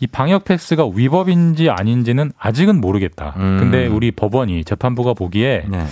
[0.00, 3.34] 이 방역 패스가 위법인지 아닌지는 아직은 모르겠다.
[3.36, 3.58] 음.
[3.60, 5.84] 근데 우리 법원이 재판부가 보기에 네.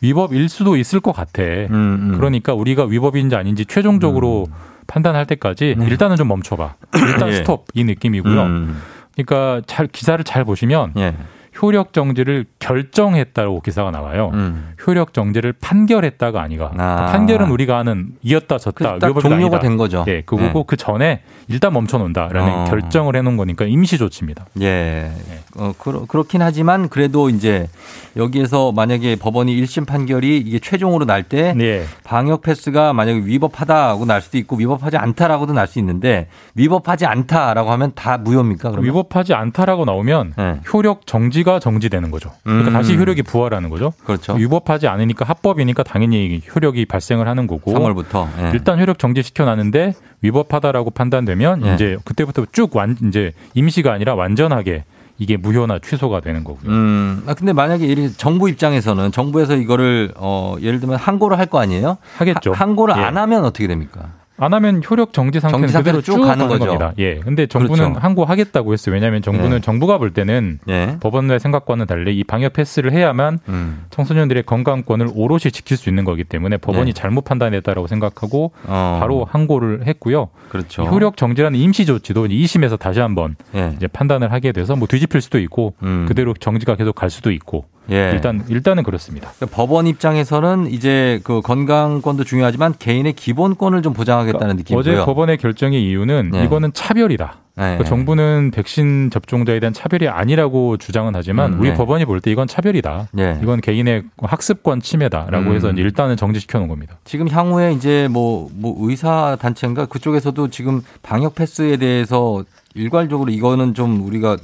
[0.00, 1.42] 위법일 수도 있을 것 같아.
[1.42, 2.12] 음, 음.
[2.16, 4.46] 그러니까 우리가 위법인지 아닌지 최종적으로
[4.86, 6.74] 판단할 때까지 일단은 좀 멈춰봐.
[6.94, 7.36] 일단 예.
[7.36, 8.42] 스톱 이 느낌이고요.
[8.42, 8.82] 음.
[9.14, 11.14] 그러니까 잘 기사를 잘 보시면 예.
[11.60, 14.30] 효력 정지를 결정했다고 기사가 나와요.
[14.34, 14.72] 음.
[14.86, 16.72] 효력 정지를 판결했다가 아니가.
[16.76, 17.06] 아.
[17.12, 19.60] 판결은 우리가 아는 이었다 졌다 딱 종료가 아니다.
[19.60, 20.04] 된 거죠.
[20.08, 20.64] 예, 그거고 네.
[20.66, 22.64] 그 전에 일단 멈춰놓는다라는 어.
[22.64, 24.46] 결정을 해놓은 거니까 임시 조치입니다.
[24.60, 25.10] 예.
[25.56, 27.68] 어, 그렇, 그렇긴 하지만 그래도 이제
[28.16, 31.84] 여기에서 만약에 법원이 1심 판결이 이게 최종으로 날때 네.
[32.04, 37.90] 방역 패스가 만약에 위법하다고 날 수도 있고 위법하지 않다라고도 날 수 있는데 위법하지 않다라고 하면
[37.96, 38.70] 다 무효입니까?
[38.70, 38.84] 그러면?
[38.88, 40.60] 위법하지 않다라고 나오면 네.
[40.72, 42.32] 효력 정지 가 정지되는 거죠.
[42.42, 42.72] 그러니까 음.
[42.72, 43.92] 다시 효력이 부활하는 거죠.
[44.04, 44.32] 그렇죠.
[44.34, 48.26] 위법하지 않으니까 합법이니까 당연히 효력이 발생을 하는 거고 3월부터.
[48.42, 48.50] 예.
[48.52, 51.74] 일단 효력 정지 시켜 놨는데 위법하다라고 판단되면 예.
[51.74, 54.82] 이제 그때부터 쭉 완 이제 임시가 아니라 완전하게
[55.18, 56.68] 이게 무효나 취소가 되는 거고요.
[56.70, 61.60] 음, 아, 근데 만약에 이렇게 정부 입장에서는 정부에서 이거를 어, 예를 들면 항고를 할 거
[61.60, 61.96] 아니에요?
[62.18, 62.52] 하겠죠.
[62.52, 63.00] 하- 항고를 예.
[63.02, 64.10] 안 하면 어떻게 됩니까?
[64.38, 66.66] 안 하면 효력 정지 상태는 정지 그대로 쭉쭉 가는 거죠.
[66.66, 66.92] 겁니다.
[66.98, 67.20] 예.
[67.20, 68.00] 근데 정부는 그렇죠.
[68.00, 68.94] 항고하겠다고 했어요.
[68.94, 69.60] 왜냐하면 정부는 네.
[69.60, 70.98] 정부가 볼 때는 예.
[71.00, 73.84] 법원의 생각과는 달리 이 방역 패스를 해야만 음.
[73.90, 76.92] 청소년들의 건강권을 오롯이 지킬 수 있는 거기 때문에 법원이 네.
[76.92, 78.98] 잘못 판단했다라고 생각하고 어.
[79.00, 80.28] 바로 항고를 했고요.
[80.48, 80.82] 그렇죠.
[80.82, 83.72] 이 효력 정지라는 임시 조치도 2심에서 다시 한번 예.
[83.76, 86.04] 이제 판단을 하게 돼서 뭐 뒤집힐 수도 있고 음.
[86.08, 88.10] 그대로 정지가 계속 갈 수도 있고 예.
[88.12, 89.30] 일단 일단은 그렇습니다.
[89.36, 94.78] 그러니까 법원 입장에서는 이제 그 건강권도 중요하지만 개인의 기본권을 좀 보장하겠다는 느낌이고요.
[94.78, 96.44] 어제 법원의 결정의 이유는 네.
[96.44, 97.36] 이거는 차별이다.
[97.58, 97.62] 네.
[97.62, 101.74] 그러니까 정부는 백신 접종자에 대한 차별이 아니라고 주장은 하지만 음, 우리 네.
[101.74, 103.08] 법원이 볼 때 이건 차별이다.
[103.12, 103.38] 네.
[103.42, 105.54] 이건 개인의 학습권 침해다라고 음.
[105.54, 106.98] 해서 일단은 정지시켜 놓은 겁니다.
[107.04, 114.04] 지금 향후에 이제 뭐, 뭐 의사 단체인가 그쪽에서도 지금 방역 패스에 대해서 일괄적으로 이거는 좀
[114.06, 114.36] 우리가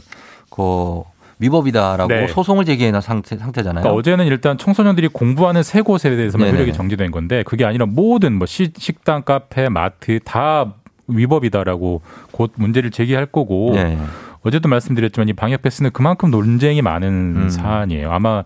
[0.48, 1.02] 그
[1.42, 2.26] 위법이다라고 네.
[2.28, 3.82] 소송을 제기해놓은 상태, 상태잖아요.
[3.82, 6.56] 그러니까 어제는 일단 청소년들이 공부하는 세 곳에 대해서만 네네.
[6.58, 10.74] 효력이 정지된 건데 그게 아니라 모든 뭐 시- 식당, 카페, 마트 다
[11.08, 13.98] 위법이다라고 곧 문제를 제기할 거고 네.
[14.42, 17.48] 어제도 말씀드렸지만 이 방역 패스는 그만큼 논쟁이 많은 음.
[17.50, 18.10] 사안이에요.
[18.10, 18.44] 아마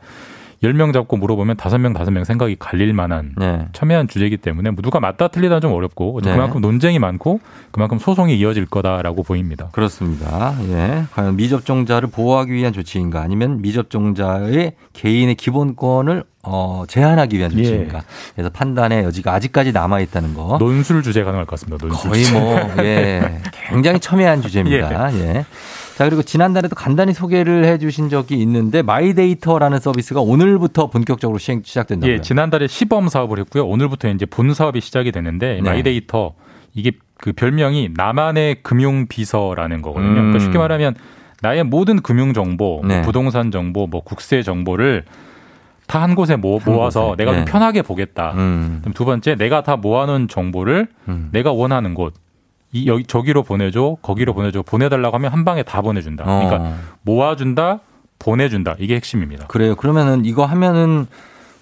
[0.62, 3.66] 10명 잡고 물어보면 5명, 5명 생각이 갈릴 만한 네.
[3.72, 6.32] 첨예한 주제이기 때문에 뭐 누가 맞다 틀리다 좀 어렵고 네.
[6.32, 7.40] 그만큼 논쟁이 많고
[7.70, 9.68] 그만큼 소송이 이어질 거다라고 보입니다.
[9.72, 10.54] 그렇습니다.
[10.70, 11.04] 예.
[11.12, 18.02] 과연 미접종자를 보호하기 위한 조치인가 아니면 미접종자의 개인의 기본권을 어, 제한하기 위한 조치인가.
[18.34, 20.58] 그래서 판단의 여지가 아직까지 남아 있다는 거.
[20.58, 21.84] 논술 주제 가능할 것 같습니다.
[21.84, 22.38] 논술 거의 주제.
[22.38, 23.40] 뭐, 예.
[23.68, 25.12] 굉장히 첨예한 주제입니다.
[25.18, 25.44] 예.
[25.96, 32.16] 자, 그리고 지난달에도 간단히 소개를 해 주신 적이 있는데 마이데이터라는 서비스가 오늘부터 본격적으로 시행, 시작된다고요.
[32.16, 33.66] 예, 지난달에 시범 사업을 했고요.
[33.66, 35.62] 오늘부터 이제 본 사업이 시작이 되는데 네.
[35.62, 36.34] 마이데이터
[36.74, 40.10] 이게 그 별명이 나만의 금융 비서라는 거거든요.
[40.10, 40.14] 음.
[40.14, 40.96] 그러니까 쉽게 말하면
[41.40, 43.00] 나의 모든 금융 정보, 뭐 네.
[43.00, 45.04] 부동산 정보, 뭐 국세 정보를
[45.86, 47.14] 다 한 곳에 모, 곳에.
[47.16, 47.50] 내가 좀 네.
[47.50, 48.32] 편하게 보겠다.
[48.34, 48.82] 음.
[48.92, 51.30] 두 번째 내가 다 모아놓은 정보를 음.
[51.32, 52.12] 내가 원하는 곳
[52.72, 56.24] 이, 여기, 저기로 보내줘, 거기로 보내줘, 보내달라고 하면 한 방에 다 보내준다.
[56.24, 56.74] 그러니까 어.
[57.02, 57.80] 모아준다,
[58.18, 58.76] 보내준다.
[58.78, 59.46] 이게 핵심입니다.
[59.46, 59.76] 그래요.
[59.76, 61.06] 그러면은 이거 하면은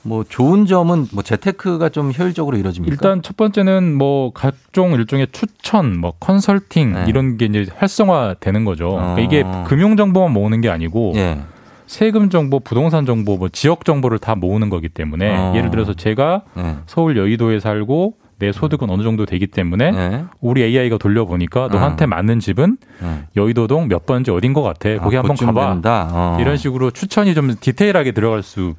[0.02, 2.92] 뭐 좋은 점은 뭐 재테크가 좀 효율적으로 이루어집니까?
[2.92, 7.04] 일단 첫 번째는 뭐 각종 일종의 추천, 뭐 컨설팅 네.
[7.08, 8.90] 이런 게 이제 활성화되는 거죠.
[8.90, 9.18] 그러니까 어.
[9.20, 11.40] 이게 금융 정보만 모으는 게 아니고 예.
[11.86, 15.52] 세금 정보, 부동산 정보, 뭐 지역 정보를 다 모으는 거기 때문에 어.
[15.56, 16.76] 예를 들어서 제가 예.
[16.86, 20.24] 서울 여의도에 살고 내 소득은 어느 정도 되기 때문에 예.
[20.40, 23.24] 우리 AI가 돌려보니까 너한테 맞는 집은 예.
[23.36, 24.96] 여의도동 몇 번지 어딘 것 같아.
[24.98, 26.08] 거기 아, 한번 가봐.
[26.12, 26.38] 어.
[26.40, 28.74] 이런 식으로 추천이 좀 디테일하게 들어갈 수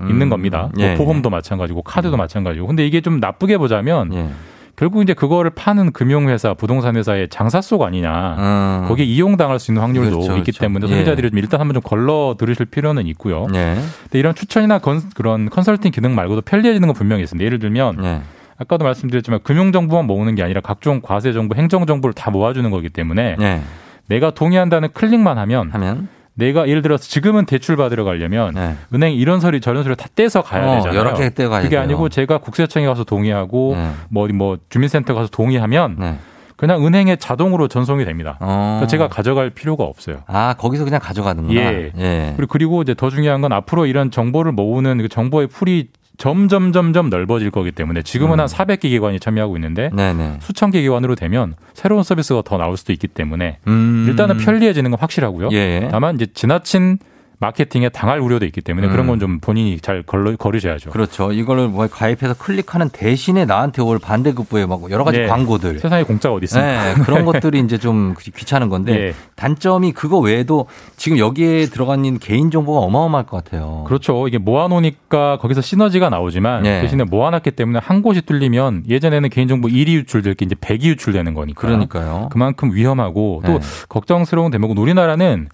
[0.00, 0.30] 있는 음.
[0.30, 0.70] 겁니다.
[0.78, 2.66] 예, 뭐 보험도 마찬가지고 카드도 마찬가지고.
[2.66, 4.28] 근데 이게 좀 나쁘게 보자면 예.
[4.76, 8.36] 결국 이제 그거를 파는 금융회사, 부동산 회사의 장사 속 아니냐.
[8.38, 8.88] 음.
[8.88, 10.60] 거기에 이용당할 수 있는 확률도 그렇죠, 있기 그렇죠.
[10.60, 10.92] 때문에 예.
[10.94, 13.46] 소비자들이 좀 일단 한번 좀 걸러 들으실 필요는 있고요.
[13.54, 13.76] 예.
[14.04, 17.44] 근데 이런 추천이나 건- 그런 컨설팅 기능 말고도 편리해지는 건 분명히 있습니다.
[17.44, 18.20] 예를 들면 예.
[18.60, 22.90] 아까도 말씀드렸지만 금융 정보만 모으는 게 아니라 각종 과세 정보, 행정 정보를 다 모아주는 거기
[22.90, 23.60] 때문에 예.
[24.06, 28.74] 내가 동의한다는 클릭만 하면 하면 내가 예를 들어서 지금은 대출 받으러 가려면 예.
[28.94, 30.98] 은행 이런 서류 저런 서류 다 떼서 가야 어, 되잖아요.
[30.98, 31.80] 여러 개 떼가야 그게 돼요.
[31.80, 33.90] 아니고 제가 국세청에 가서 동의하고 예.
[34.10, 36.18] 뭐 어디 뭐 주민센터 가서 동의하면 네.
[36.56, 38.36] 그냥 은행에 자동으로 전송이 됩니다.
[38.40, 38.76] 어.
[38.76, 40.16] 그러니까 제가 가져갈 필요가 없어요.
[40.26, 41.58] 아, 거기서 그냥 가져가는구나.
[41.58, 41.92] 예.
[41.96, 42.34] 예.
[42.36, 45.88] 그리고 그리고 이제 더 중요한 건 앞으로 이런 정보를 모으는 그 정보의 풀이
[46.20, 48.40] 점점 점점 넓어질 거기 때문에 지금은 음.
[48.40, 50.36] 한 400개 기관이 참여하고 있는데 네네.
[50.40, 54.04] 수천 개 기관으로 되면 새로운 서비스가 더 나올 수도 있기 때문에 음.
[54.06, 55.48] 일단은 편리해지는 건 확실하고요.
[55.52, 55.88] 예.
[55.90, 56.98] 다만 이제 지나친
[57.40, 58.92] 마케팅에 당할 우려도 있기 때문에 음.
[58.92, 60.90] 그런 건 좀 본인이 잘 걸러, 거르셔야죠.
[60.90, 61.32] 그렇죠.
[61.32, 65.26] 이거를 뭐 가입해서 클릭하는 대신에 나한테 올 반대급부에 막 여러 가지 네.
[65.26, 65.78] 광고들.
[65.78, 66.94] 세상에 공짜가 어디 있습니까?
[66.94, 69.14] 네, 그런 것들이 이제 좀 귀찮은 건데 예.
[69.36, 70.66] 단점이 그거 외에도
[70.96, 73.84] 지금 여기에 들어가 있는 개인 정보가 어마어마할 것 같아요.
[73.86, 74.26] 그렇죠.
[74.28, 76.80] 이게 모아놓으니까 거기서 시너지가 나오지만 네.
[76.82, 81.34] 대신에 모아놨기 때문에 한 곳이 뚫리면 예전에는 개인 정보 1위 유출될 게 이제 100위 유출되는
[81.34, 81.60] 거니까.
[81.60, 82.28] 그러니까요.
[82.30, 83.66] 그만큼 위험하고 또 네.
[83.88, 85.48] 걱정스러운 대목은 우리나라는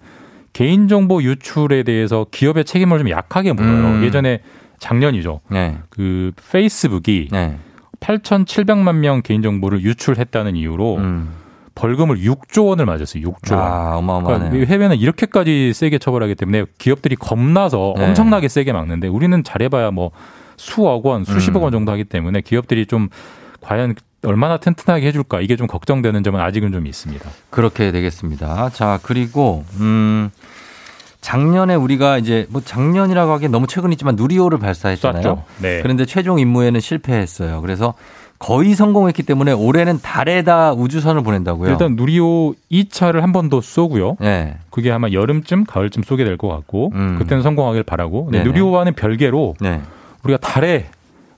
[0.57, 3.97] 개인정보 유출에 대해서 기업의 책임을 좀 약하게 물어요.
[3.97, 4.03] 음.
[4.03, 4.39] 예전에
[4.79, 5.41] 작년이죠.
[5.51, 5.77] 네.
[5.91, 7.57] 그 페이스북이 네.
[7.99, 11.29] 8,700만 명 개인정보를 유출했다는 이유로 음.
[11.75, 13.21] 벌금을 6조 원을 맞았어요.
[13.21, 13.61] 6조 원.
[13.61, 14.49] 아, 어마어마하네.
[14.49, 18.07] 그러니까 해외는 이렇게까지 세게 처벌하기 때문에 기업들이 겁나서 네.
[18.07, 20.09] 엄청나게 세게 막는데 우리는 잘해봐야 뭐
[20.55, 21.63] 수억 원, 수십억 음.
[21.65, 23.09] 원 정도 하기 때문에 기업들이 좀
[23.61, 23.93] 과연
[24.23, 27.29] 얼마나 튼튼하게 해줄까 이게 좀 걱정되는 점은 아직은 좀 있습니다.
[27.49, 28.69] 그렇게 되겠습니다.
[28.73, 30.29] 자, 그리고 음
[31.21, 35.43] 작년에 우리가 이제 뭐 작년이라고 하기엔 너무 최근이지만 누리호를 발사했잖아요.
[35.61, 35.81] 네.
[35.81, 37.61] 그런데 최종 임무에는 실패했어요.
[37.61, 37.93] 그래서
[38.39, 41.71] 거의 성공했기 때문에 올해는 달에다 우주선을 보낸다고요.
[41.71, 44.17] 일단 누리호 2차를 한 번 더 쏘고요.
[44.19, 44.57] 네.
[44.69, 47.17] 그게 아마 여름쯤, 가을쯤 쏘게 될 것 같고 음.
[47.17, 48.29] 그때는 성공하길 바라고.
[48.43, 49.81] 누리호와는 별개로 네.
[50.23, 50.85] 우리가 달에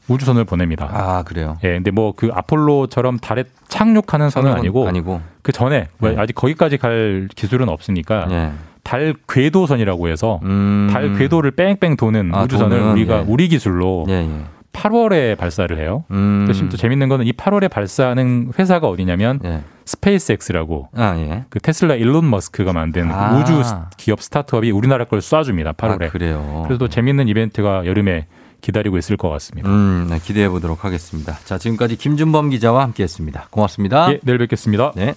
[0.09, 0.89] 우주선을 보냅니다.
[0.91, 1.57] 아 그래요.
[1.63, 5.21] 예, 근데 뭐 그 아폴로처럼 달에 착륙하는 선은 아니고, 아니고.
[5.41, 6.15] 그 전에 뭐 네.
[6.19, 8.51] 아직 거기까지 갈 기술은 없으니까 예.
[8.83, 10.89] 달 궤도선이라고 해서 음.
[10.91, 13.25] 달 궤도를 뺑뺑 도는 아, 우주선을 도는, 우리가 예.
[13.27, 14.29] 우리 기술로 예, 예.
[14.73, 16.03] 8월에 발사를 해요.
[16.11, 16.45] 음.
[16.47, 19.61] 또 심지어 재밌는 거는 이 8월에 발사하는 회사가 어디냐면 예.
[19.85, 21.43] 스페이스X라고 아, 예.
[21.49, 23.37] 그 테슬라 일론 머스크가 만든 그 아.
[23.37, 25.75] 우주 스- 기업 스타트업이 우리나라 걸 쏴줍니다.
[25.75, 26.03] 8월에.
[26.07, 26.63] 아, 그래요.
[26.65, 28.25] 그래서 또 재밌는 이벤트가 여름에
[28.61, 29.69] 기다리고 있을 것 같습니다.
[29.69, 31.37] 음, 네, 기대해 보도록 하겠습니다.
[31.45, 33.47] 자, 지금까지 김준범 기자와 함께 했습니다.
[33.49, 34.11] 고맙습니다.
[34.13, 34.91] 예, 내일 뵙겠습니다.
[34.95, 35.13] 네.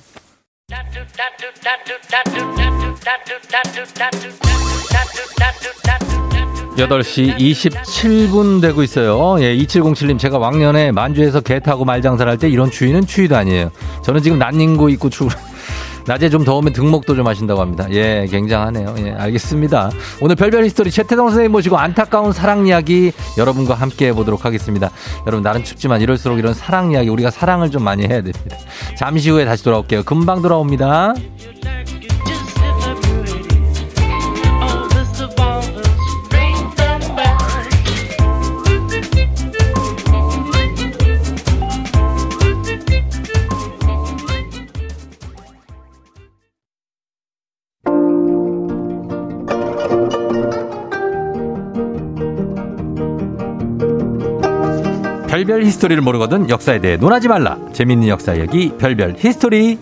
[6.76, 9.36] 8시 27분 되고 있어요.
[9.40, 13.70] 예, 2707님, 제가 왕년에 만주에서 개 타고 말 장사를 할 때 이런 추위는 추위도 아니에요.
[14.04, 15.28] 저는 지금 난닝구 입고 출,
[16.06, 17.86] 낮에 좀 더우면 등목도 좀 하신다고 합니다.
[17.90, 18.94] 예, 굉장하네요.
[18.98, 19.90] 예, 알겠습니다.
[20.20, 24.90] 오늘 별별 히스토리 최태성 선생님 모시고 안타까운 사랑 이야기 여러분과 함께 해보도록 하겠습니다.
[25.26, 28.56] 여러분, 날은 춥지만 이럴수록 이런 사랑 이야기, 우리가 사랑을 좀 많이 해야 됩니다.
[28.96, 30.02] 잠시 후에 다시 돌아올게요.
[30.02, 31.14] 금방 돌아옵니다.
[55.42, 57.58] 별별 히스토리를 모르거든 역사에 대해 논하지 말라.
[57.72, 59.76] 재밌는 역사 이야기 별별 히스토리.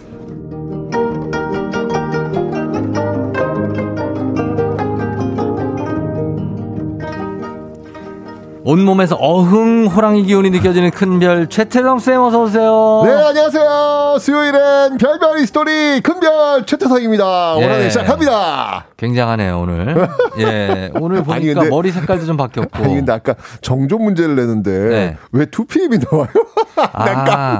[8.62, 13.02] 온몸에서 어흥 호랑이 기운이 느껴지는 큰별 최태성 쌤 어서 오세요.
[13.04, 14.16] 네, 안녕하세요.
[14.18, 17.56] 수요일엔 별별 히스토리 큰별 최태성입니다.
[17.58, 17.64] 예.
[17.64, 18.86] 오늘 시작합니다.
[19.01, 20.09] 굉장하네요 오늘.
[20.38, 22.84] 예 오늘 보니까 아니, 근데- 머리 색깔도 좀 바뀌었고.
[22.84, 25.16] 아니, 근데 아까 정조 문제를 내는데 네.
[25.32, 26.28] 왜 2PM이 나와요?
[26.92, 27.59] 아,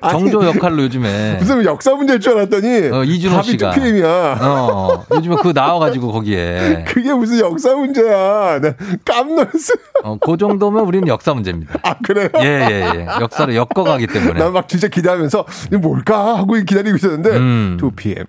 [0.00, 4.04] 아니, 정조 역할로 요즘에 무슨 역사 문제일 줄 알았더니 어, 이준호 씨가 2PM이야.
[4.40, 8.60] 어, 요즘에 그거 나와가지고 거기에 그게 무슨 역사 문제야.
[8.60, 8.74] 나
[9.04, 9.76] 깜놀했어요.
[10.04, 11.74] 어, 그 정도면 우리는 역사 문제입니다.
[11.82, 12.28] 아, 그래요?
[12.40, 13.06] 예, 예, 예.
[13.20, 14.38] 역사를 엮어가기 때문에.
[14.38, 17.78] 난 막 진짜 기대하면서 이게 뭘까 하고 기다리고 있었는데 음.
[17.80, 18.26] 2PM.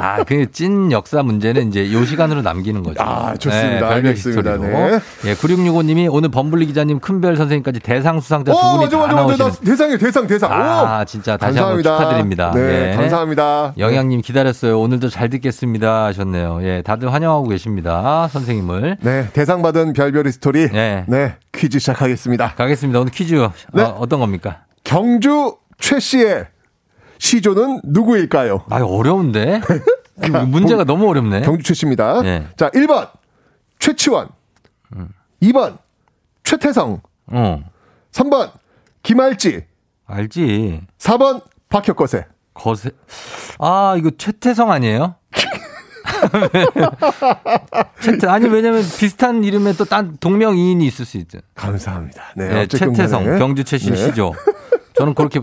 [0.00, 3.02] 아, 그 찐 역사 문제는 이제 요 시간으로 남기는 거죠.
[3.02, 3.88] 아, 좋습니다.
[3.88, 4.56] 별별 알겠습니다.
[4.58, 5.00] 네.
[5.24, 9.14] 예, 9665님이 오늘 범블리 기자님, 큰별 선생님까지 대상 수상자 두 어, 분이 맞아, 다 맞아,
[9.14, 9.22] 맞아.
[9.22, 9.50] 나오시는.
[9.50, 10.52] 나 대상이에요, 대상, 대상.
[10.52, 11.04] 아, 오!
[11.04, 11.98] 진짜 다시 한번 감사합니다.
[11.98, 12.50] 축하드립니다.
[12.54, 12.96] 네, 예.
[12.96, 13.74] 감사합니다.
[13.78, 14.78] 영양님 기다렸어요.
[14.80, 16.60] 오늘도 잘 듣겠습니다 하셨네요.
[16.62, 18.28] 예, 다들 환영하고 계십니다.
[18.32, 18.98] 선생님을.
[19.00, 20.70] 네, 대상 받은 별별 히스토리.
[20.70, 21.04] 네.
[21.08, 22.54] 네, 퀴즈 시작하겠습니다.
[22.56, 23.00] 가겠습니다.
[23.00, 23.34] 오늘 퀴즈
[23.72, 23.82] 네.
[23.82, 24.60] 어, 어떤 겁니까?
[24.84, 26.46] 경주 최 씨의
[27.18, 28.64] 시조는 누구일까요?
[28.70, 29.60] 아, 어려운데?
[30.24, 31.42] 이거 문제가 너무 어렵네.
[31.42, 32.22] 경주 최 씨입니다.
[32.22, 32.46] 네.
[32.56, 33.10] 자, 1번
[33.78, 34.28] 최치원.
[35.42, 35.76] 2번
[36.44, 37.00] 최태성.
[37.28, 37.64] 어,
[38.12, 38.50] 3번
[39.02, 39.64] 김알지.
[40.06, 40.80] 알지.
[40.98, 42.26] 4번 박혁거세.
[42.54, 42.90] 거세.
[43.58, 45.16] 아, 이거 최태성 아니에요?
[48.00, 51.38] 최태, 아니, 왜냐면 비슷한 이름에 또 딴 동명이인이 있을 수 있죠.
[51.54, 52.22] 감사합니다.
[52.36, 53.38] 네, 네, 최태성.
[53.38, 54.06] 경주 최신 네.
[54.06, 54.32] 시죠.
[54.94, 55.40] 저는 그렇게,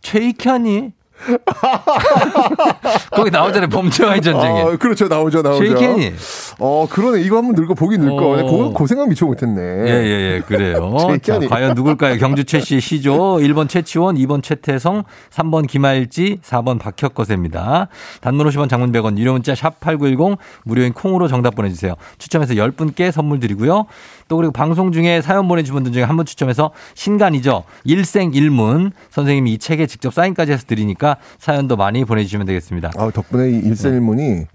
[0.00, 0.92] 최익현이?
[3.10, 3.68] 거기 나오잖아요.
[3.68, 4.62] 범죄와의 전쟁에.
[4.62, 5.08] 아, 그렇죠.
[5.08, 5.64] 나오죠, 나오죠.
[5.64, 6.12] 쉐이켄이.
[6.58, 7.20] 어, 그러네.
[7.22, 8.16] 이거 한번 늙어 보긴 늙어.
[8.16, 8.42] 어.
[8.44, 9.60] 고, 고생한 미처 못했네.
[9.60, 10.96] 예, 예, 예, 그래요.
[11.22, 11.38] 자.
[11.38, 12.18] 과연 누굴까요?
[12.18, 13.38] 경주 최씨 시조.
[13.40, 17.88] 1번 최치원, 2번 최태성, 3번 김알지, 4번 박혁거세입니다.
[18.20, 21.94] 단문 50원 장문 100원, 유료 문자 샵8910, 무료인 콩으로 정답 보내주세요.
[22.18, 23.86] 추첨해서 10분께 선물 드리고요.
[24.28, 27.64] 또 그리고 방송 중에 사연 보내주신 분들 중에 한 분 추첨해서 신간이죠.
[27.84, 28.92] 일생일문.
[29.10, 32.92] 선생님이 이 책에 직접 사인까지 해서 드리니까 사연도 많이 보내주시면 되겠습니다.
[32.96, 34.46] 아, 덕분에 이 일생일문이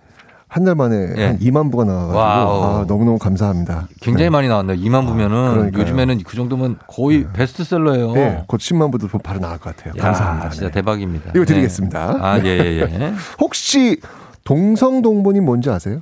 [0.48, 1.26] 한달 만에 예.
[1.26, 2.20] 한 2만 부가 나와가지고.
[2.20, 3.88] 아, 너무너무 감사합니다.
[4.02, 4.30] 굉장히 네.
[4.32, 4.78] 많이 나왔네요.
[4.78, 5.84] 2만 부면은 그러니까요.
[5.84, 8.14] 요즘에는 그 정도면 거의 베스트셀러예요.
[8.14, 9.94] 네, 곧 10만 부도 바로 나올 것 같아요.
[9.98, 10.50] 야, 감사합니다.
[10.50, 10.72] 진짜 네.
[10.72, 11.30] 대박입니다.
[11.36, 11.46] 이거 네.
[11.46, 12.18] 드리겠습니다.
[12.20, 13.14] 아, 예, 예, 예.
[13.40, 14.00] 혹시
[14.44, 16.02] 동성동본이 뭔지 아세요?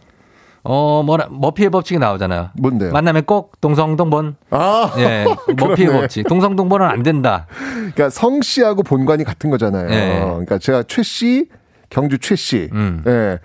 [0.69, 2.49] 어, 뭐라, 머피의 법칙이 나오잖아요.
[2.59, 2.91] 뭔데요?
[2.91, 4.35] 만나면 꼭 동성동본.
[4.49, 5.25] 아, 예,
[5.57, 5.87] 머피의.
[5.89, 6.27] 법칙.
[6.27, 7.47] 동성동본은 안 된다.
[7.69, 9.87] 그러니까 성 씨하고 본관이 같은 거잖아요.
[9.89, 10.19] 네.
[10.19, 11.47] 그러니까 제가 최 씨,
[11.89, 12.69] 경주 최 씨.
[12.73, 13.01] 음.
[13.07, 13.39] 예.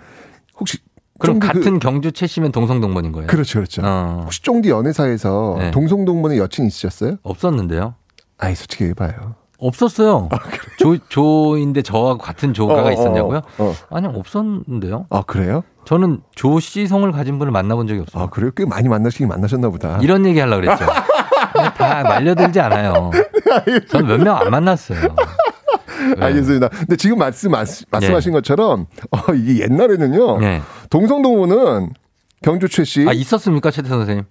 [0.59, 0.79] 혹시
[1.21, 3.29] 그럼 그- 같은 경주 최씨면 동성동본인 거예요?
[3.29, 3.83] 그렇죠, 그렇죠.
[3.85, 5.71] 어, 혹시 쫑디 연애사에서 네.
[5.71, 7.19] 동성동본의 여친 있으셨어요?
[7.23, 7.95] 없었는데요.
[8.39, 9.37] 아이 솔직히 해봐요.
[9.59, 10.29] 없었어요.
[10.79, 13.39] 조, 조인데 저하고 같은 조가가 어, 어, 있었냐고요?
[13.59, 13.75] 어, 어.
[13.91, 15.07] 아니요, 없었는데요.
[15.11, 15.63] 아 그래요?
[15.85, 18.23] 저는 조씨 성을 가진 분을 만나본 적이 없어요.
[18.25, 18.51] 아 그래요?
[18.57, 19.99] 꽤 많이 만나시긴 만나셨나 보다.
[20.01, 20.85] 이런 얘기 하려고 그랬죠.
[21.77, 23.11] 다 말려들지 않아요.
[23.91, 25.01] 저는 몇 명 안 만났어요.
[26.17, 26.25] 네.
[26.25, 26.69] 알겠습니다.
[26.69, 30.39] 근데 지금 말씀 말씀하신 것처럼 어, 이게 옛날에는요.
[30.39, 30.63] 네.
[30.91, 31.91] 동성동본은
[32.43, 33.07] 경주 최 씨.
[33.09, 34.25] 아, 있었습니까, 최태선 선생님?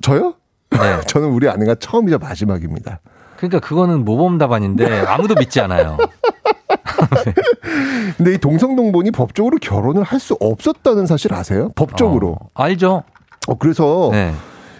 [0.00, 0.34] 저요?
[0.70, 1.00] 네.
[1.06, 3.00] 저는 우리 아내가 처음이자 마지막입니다.
[3.36, 5.96] 그러니까 그거는 모범 답안인데 아무도 믿지 않아요.
[8.16, 11.70] 근데 이 동성동본이 법적으로 결혼을 할 수 없었다는 사실 아세요?
[11.76, 12.36] 법적으로.
[12.54, 13.04] 알죠.
[13.46, 14.34] 어, 그래서 네.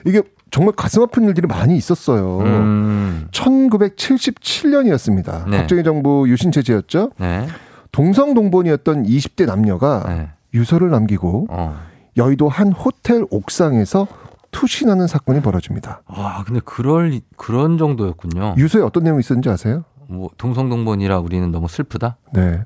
[0.04, 2.40] 이게 정말 가슴 아픈 일들이 많이 있었어요.
[2.40, 3.28] 음.
[3.30, 5.48] 1977년이었습니다.
[5.48, 5.58] 네.
[5.58, 7.10] 박정희 정부 유신 체제였죠.
[7.18, 7.46] 네.
[7.92, 10.28] 동성 동본이었던 20대 남녀가 네.
[10.54, 11.76] 유서를 남기고 어.
[12.16, 14.06] 여의도 한 호텔 옥상에서
[14.50, 16.02] 투신하는 사건이 벌어집니다.
[16.08, 18.54] 와, 근데 그럴 그런 정도였군요.
[18.56, 19.84] 유서에 어떤 내용이 있었는지 아세요?
[20.08, 22.16] 뭐 동성동본이라 우리는 너무 슬프다.
[22.32, 22.62] 네.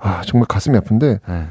[0.00, 1.46] 아, 정말 가슴이 아픈데 네.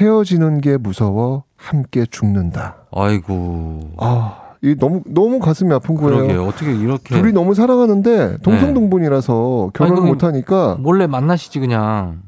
[0.00, 2.76] 헤어지는 게 무서워 함께 죽는다.
[2.92, 3.92] 아이고.
[3.98, 6.16] 아, 이 너무 너무 가슴이 아픈 거예요.
[6.16, 6.46] 그러게요.
[6.46, 12.22] 어떻게 이렇게 둘이 너무 사랑하는데 동성동본이라서 결혼을 아니, 못 하니까 몰래 만나시지 그냥.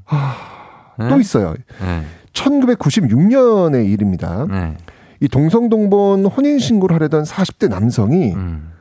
[0.98, 1.08] 네?
[1.08, 1.54] 또 있어요.
[1.80, 2.02] 네.
[2.32, 4.46] 1996년의 일입니다.
[4.50, 4.76] 네.
[5.20, 8.72] 이 동성동본 혼인 신고를 하려던 40대 남성이 음.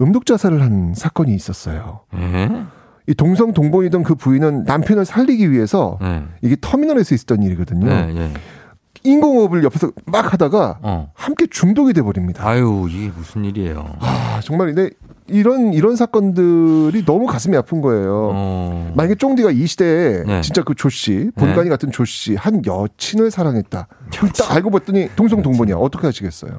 [0.00, 2.00] 음독 자살을 한 사건이 있었어요.
[3.08, 3.12] 예?
[3.12, 6.22] 이 동성 동본이던 그 부인은 남편을 살리기 위해서 네.
[6.42, 7.86] 이게 터미널에서 있었던 일이거든요.
[7.86, 8.30] 네, 예.
[9.06, 11.10] 인공호흡을 옆에서 막 하다가 어.
[11.14, 12.46] 함께 중독이 돼 버립니다.
[12.48, 13.84] 아유, 이게 무슨 일이에요.
[14.00, 14.90] 아, 정말 근데
[15.26, 18.30] 이런 이런 사건들이 너무 가슴이 아픈 거예요.
[18.32, 18.92] 어.
[18.96, 20.40] 만약에 쫑디가 이 시대에 네.
[20.40, 23.88] 진짜 그 조 씨, 본관이 같은 조 씨, 한 여친을 사랑했다.
[24.16, 25.76] 그럼 딱 알고 봤더니 동성 동본이야.
[25.76, 26.52] 어떻게 하시겠어요?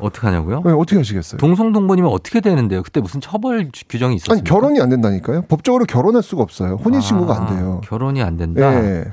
[0.00, 0.62] 어떻게 하냐고요?
[0.64, 1.38] 네, 어떻게 하시겠어요?
[1.38, 2.82] 동성동본이면 어떻게 되는데요?
[2.82, 4.34] 그때 무슨 처벌 규- 규정이 있었어요?
[4.34, 5.42] 아니 결혼이 안 된다니까요.
[5.42, 6.74] 법적으로 결혼할 수가 없어요.
[6.76, 7.80] 혼인 신고가 안 돼요.
[7.84, 8.60] 결혼이 안 된다.
[8.74, 9.04] 예.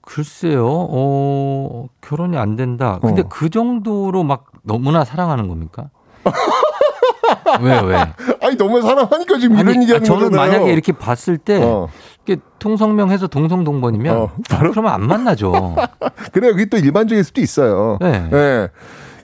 [0.00, 0.66] 글쎄요.
[0.68, 2.98] 어, 결혼이 안 된다.
[3.02, 3.26] 근데 어.
[3.28, 5.90] 그 정도로 막 너무나 사랑하는 겁니까?
[7.60, 7.96] 왜 왜?
[8.42, 10.50] 아니 너무 사랑하니까 지금 이런 아니, 얘기하는 저는 거잖아요.
[10.52, 11.88] 만약에 이렇게 봤을 때 어.
[12.24, 15.74] 이게 통성명해서 동성동본이면 어, 그러면 안 만나죠.
[16.32, 16.52] 그래요.
[16.52, 17.98] 그게 또 일반적일 수도 있어요.
[18.00, 18.28] 네.
[18.32, 18.68] 예.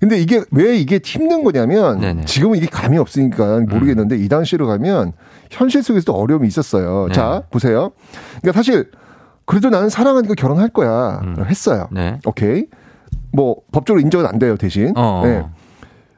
[0.03, 2.25] 근데 이게 왜 이게 힘든 거냐면 네네.
[2.25, 5.13] 지금은 이게 감이 없으니까 모르겠는데 이 당시로 가면
[5.49, 7.07] 현실 속에서도 어려움이 있었어요.
[7.07, 7.15] 네.
[7.15, 7.93] 자 보세요.
[8.41, 8.91] 그러니까 사실
[9.45, 11.37] 그래도 나는 사랑하니까 결혼할 거야 음.
[11.47, 11.87] 했어요.
[11.93, 12.19] 네.
[12.27, 12.67] 오케이.
[13.33, 14.93] 뭐 법적으로 인정은 안 돼요 대신.
[14.97, 15.23] 어.
[15.25, 15.47] 네.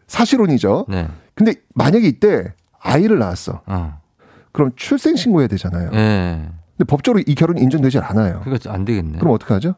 [0.06, 0.86] 사실혼이죠.
[0.88, 1.06] 네.
[1.34, 3.60] 근데 만약에 이때 아이를 낳았어.
[3.66, 3.98] 어.
[4.52, 5.90] 그럼 출생 신고해야 되잖아요.
[5.92, 6.48] 예.
[6.78, 8.40] 근데 법적으로 이 결혼이 인정되지 않아요.
[8.44, 9.18] 그거 안 되겠네.
[9.18, 9.74] 그럼 어떻게 하죠?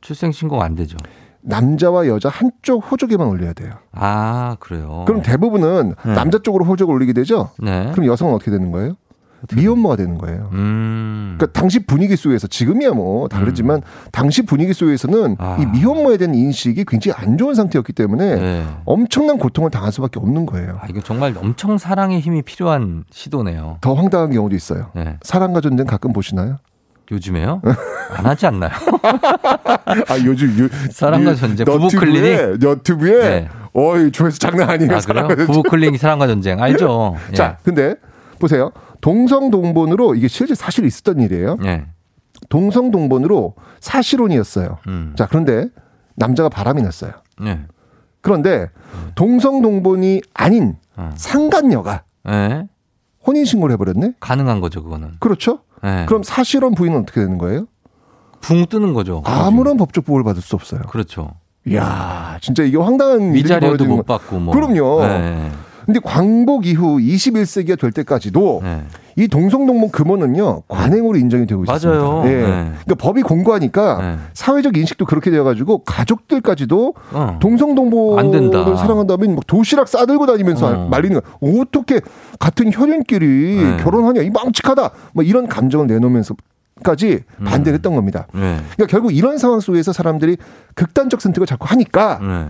[0.00, 0.96] 출생 신고가 안 되죠.
[1.42, 3.72] 남자와 여자 한쪽 호적에만 올려야 돼요.
[3.92, 5.04] 아, 그래요.
[5.06, 6.14] 그럼 대부분은 네.
[6.14, 7.50] 남자 쪽으로 호적을 올리게 되죠.
[7.58, 7.90] 네.
[7.92, 8.96] 그럼 여성은 어떻게 되는 거예요?
[9.54, 10.50] 미혼모가 되는 거예요.
[10.52, 11.34] 음.
[11.36, 13.82] 그러니까 당시 분위기 속에서 지금이야 뭐 다르지만
[14.12, 15.56] 당시 분위기 속에서는 아.
[15.60, 18.66] 이 미혼모에 대한 인식이 굉장히 안 좋은 상태였기 때문에 네.
[18.84, 20.78] 엄청난 고통을 당할 수밖에 없는 거예요.
[20.80, 23.78] 아, 이거 정말 엄청 사랑의 힘이 필요한 시도네요.
[23.80, 24.90] 더 황당한 경우도 있어요.
[24.94, 25.18] 네.
[25.22, 26.58] 사랑과 전쟁 가끔 보시나요?
[27.16, 27.60] 요즘에요?
[28.16, 28.70] 안 하지 않나요?
[30.08, 32.58] 아 요즘 유, 사랑과 유- 전쟁, 부부 너튜브에, 클리닉?
[32.66, 33.48] 너튜브에 네.
[33.74, 34.96] 어이 조회수 장난 아니에요.
[34.96, 35.28] 아, 그래요?
[35.46, 36.60] 부부 클리닉 사랑과 전쟁.
[36.62, 37.16] 알죠?
[37.30, 37.34] 예.
[37.34, 37.94] 자, 근데
[38.38, 38.72] 보세요.
[39.00, 41.58] 동성 동본으로 이게 실제 사실 있었던 일이에요.
[41.64, 41.84] 예.
[42.48, 44.78] 동성 동본으로 사실혼이었어요.
[44.88, 45.14] 음.
[45.16, 45.68] 자, 그런데
[46.16, 47.12] 남자가 바람이 났어요.
[47.44, 47.60] 예.
[48.20, 48.68] 그런데
[49.14, 51.10] 동성 동본이 아닌 어.
[51.16, 52.66] 상간녀가 예.
[53.26, 54.14] 혼인 신고를 해버렸네?
[54.20, 55.12] 가능한 거죠, 그거는.
[55.20, 55.60] 그렇죠?
[55.84, 56.04] 예.
[56.06, 57.66] 그럼 사실혼 부인은 어떻게 되는 거예요?
[58.40, 59.22] 붕 뜨는 거죠.
[59.24, 60.80] 아무런 법적 보호를 받을 수 없어요.
[60.88, 61.30] 그렇죠.
[61.66, 64.54] 이야, 진짜 이게 황당한 위자료도 못 거- 받고 뭐.
[64.54, 65.02] 그럼요.
[65.04, 65.50] 예.
[65.84, 68.82] 근데 광복 이후 21세기가 될 때까지도 예.
[69.16, 71.88] 이 동성동본 금원은요 관행으로 인정이 되고 있습니다.
[71.88, 72.22] 맞아요.
[72.26, 72.30] 예.
[72.30, 72.42] 네.
[72.42, 74.16] 그러니까 법이 공고하니까 네.
[74.32, 77.36] 사회적 인식도 그렇게 되어가지고 가족들까지도 어.
[78.18, 78.76] 안 동성동본을.
[78.76, 80.88] 사랑한다면 막 도시락 싸들고 다니면서 어.
[80.88, 81.60] 말리는 거야.
[81.60, 82.00] 어떻게
[82.38, 83.76] 같은 혈연끼리 네.
[83.82, 86.34] 결혼하냐 이 망측하다 뭐 이런 감정을 내놓으면서
[86.82, 87.44] 까지 음.
[87.44, 88.26] 반대를 했던 겁니다.
[88.34, 88.38] 예.
[88.38, 90.36] 그러니까 결국 이런 상황 속에서 사람들이
[90.74, 92.48] 극단적 선택을 자꾸 하니까 예.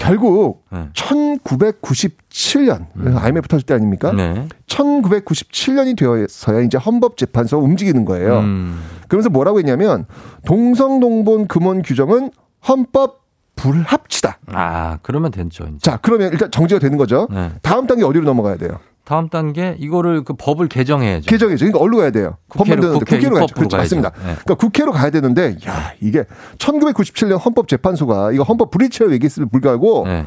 [0.00, 0.88] 결국 네.
[0.94, 4.12] 1997년 IMF 터질 때 아닙니까?
[4.12, 4.48] 네.
[4.66, 8.38] 1997년이 되어서야 이제 헌법재판소가 움직이는 거예요.
[8.38, 8.82] 음.
[9.08, 10.06] 그러면서 뭐라고 했냐면
[10.46, 12.30] 동성동본 금원 규정은
[12.66, 13.20] 헌법
[13.56, 14.38] 불합치다.
[14.46, 15.64] 아, 그러면 됐죠.
[15.64, 15.78] 이제.
[15.82, 17.28] 자, 그러면 일단 정지가 되는 거죠.
[17.30, 17.50] 네.
[17.60, 18.78] 다음 단계 어디로 넘어가야 돼요?
[19.10, 21.26] 다음 단계 이거를 그 법을 개정해야죠.
[21.28, 21.64] 개정이죠.
[21.66, 22.36] 그러니까 어디로 가야 돼요?
[22.48, 23.54] 법 국회로, 만드는데 국회 국회로 가야죠.
[23.56, 23.76] 그렇죠.
[23.76, 23.96] 가야죠.
[23.96, 24.10] 맞습니다.
[24.10, 24.34] 네.
[24.44, 26.22] 그러니까 국회로 가야 되는데 야, 이게
[26.58, 30.26] 1997년 헌법재판소가 이거 헌법 불이치라고 얘기했음에 불구하고 네.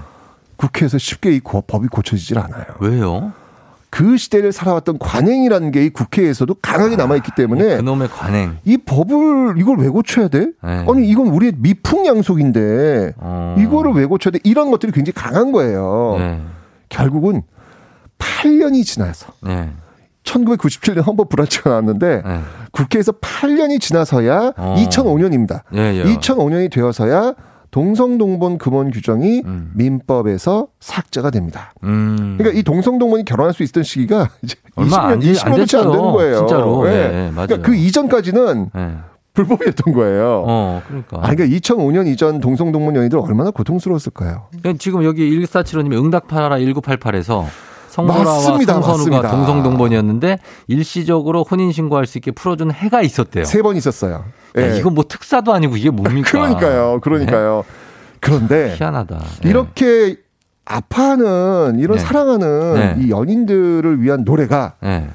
[0.58, 2.66] 국회에서 쉽게 이 고- 법이 고쳐지질 않아요.
[2.82, 3.32] 왜요?
[3.90, 8.58] 그 시대를 살아왔던 관행이라는 게 이 국회에서도 강하게 남아있기 때문에 그놈의 관행.
[8.66, 10.48] 이 법을 이걸 왜 고쳐야 돼?
[10.62, 10.86] 네.
[10.90, 13.56] 아니 이건 우리의 미풍양속인데 어.
[13.60, 14.40] 이거를 왜 고쳐야 돼?
[14.44, 16.16] 이런 것들이 굉장히 강한 거예요.
[16.20, 16.42] 네.
[16.90, 17.44] 결국은
[18.24, 19.72] 8년이 지나서 네.
[20.24, 22.40] 1997년 헌법 불안치가 나왔는데 네.
[22.72, 24.76] 국회에서 8년이 지나서야 어.
[24.78, 25.62] 2005년입니다.
[25.76, 26.04] 예, 예.
[26.16, 27.34] 2005년이 되어서야
[27.72, 29.42] 동성동본 금원 규정이
[29.74, 31.74] 민법에서 삭제가 됩니다.
[31.84, 32.36] 음.
[32.38, 35.84] 그러니까 이 동성동본이 결혼할 수 있던 시기가 이제 얼마 안 20년, 돼- 안 20년도 채안
[35.84, 35.92] 됐어요.
[35.92, 36.38] 되는 거예요.
[36.38, 36.88] 진짜로.
[36.88, 36.92] 예.
[36.92, 36.96] 예,
[37.28, 37.48] 예, 맞아요.
[37.48, 38.92] 그러니까 그 이전까지는 예.
[39.34, 40.44] 불법이었던 거예요.
[40.48, 41.18] 어, 그러니까.
[41.18, 44.46] 아, 그러니까 2005년 이전 동성동본 연인들 얼마나 고통스러웠을까요?
[44.52, 47.46] 그러니까 지금 여기 1475님이 응답하라 1988에서
[47.94, 49.30] 성보라와 맞습니다, 성선우가 맞습니다.
[49.30, 53.46] 동성동본이었는데 일시적으로 혼인신고할 수 있게 풀어준 해가 있었대요.
[53.46, 54.26] 세 번 있었어요.
[54.58, 54.78] 야, 예.
[54.80, 56.28] 이건 뭐 특사도 아니고 이게 뭡니까?
[56.32, 57.00] 그러니까요.
[57.02, 57.64] 그러니까요.
[58.20, 58.76] 그런데 네?
[58.78, 59.20] 희한하다.
[59.46, 59.50] 예.
[59.50, 60.18] 이렇게
[60.66, 62.04] 아파하는 이런 네.
[62.04, 62.96] 사랑하는 네.
[63.00, 65.08] 이 연인들을 위한 노래가 예.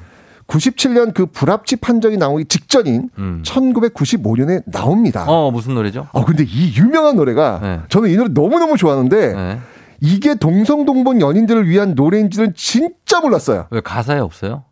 [0.47, 3.43] 97년 그 불합치 판정이 나오기 직전인 음.
[3.45, 5.25] 1995년에 나옵니다.
[5.27, 6.07] 어, 무슨 노래죠?
[6.13, 7.79] 아 근데 이 유명한 노래가 네.
[7.89, 9.59] 저는 이 노래 너무너무 좋아하는데 예.
[10.01, 13.67] 이게 동성동본 연인들을 위한 노래인지는 진짜 몰랐어요.
[13.71, 14.63] 왜 가사에 없어요?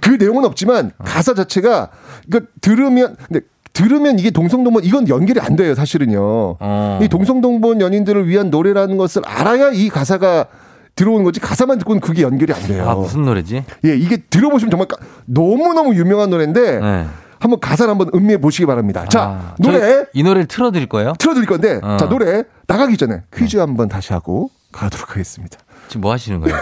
[0.00, 1.90] 그 내용은 없지만 가사 자체가
[2.30, 3.40] 그 들으면 근데
[3.72, 6.56] 들으면 이게 동성동본 이건 연결이 안 돼요 사실은요.
[6.60, 6.98] 어.
[7.02, 10.46] 이 동성동본 연인들을 위한 노래라는 것을 알아야 이 가사가
[10.94, 12.88] 들어오는 거지 가사만 듣고는 그게 연결이 안 돼요.
[12.88, 13.64] 아, 무슨 노래지?
[13.84, 14.96] 예, 이게 들어보시면 정말 까-
[15.26, 17.06] 너무 너무 유명한 노래인데 네.
[17.38, 19.04] 한번 가사를 한번 음미해 보시기 바랍니다.
[19.10, 21.12] 자, 아, 노래 이 노래를 틀어드릴 거예요?
[21.18, 21.98] 틀어드릴 건데 어.
[22.00, 25.58] 자, 노래 나가기 전에 퀴즈 한번 다시 하고 가도록 하겠습니다.
[25.88, 26.56] 지금 뭐 하시는 거예요?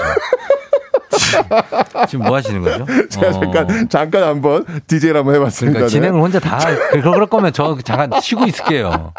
[2.08, 2.26] 지금?
[2.26, 2.86] 뭐 하시는 거죠?
[3.08, 3.32] 제가 어.
[3.32, 5.72] 잠깐 잠깐 한번 DJ를 한번 해봤습니다.
[5.78, 6.58] 그러니까 진행을 혼자 다
[6.90, 9.12] 그- 그럴 거면 저 잠깐 쉬고 있을게요.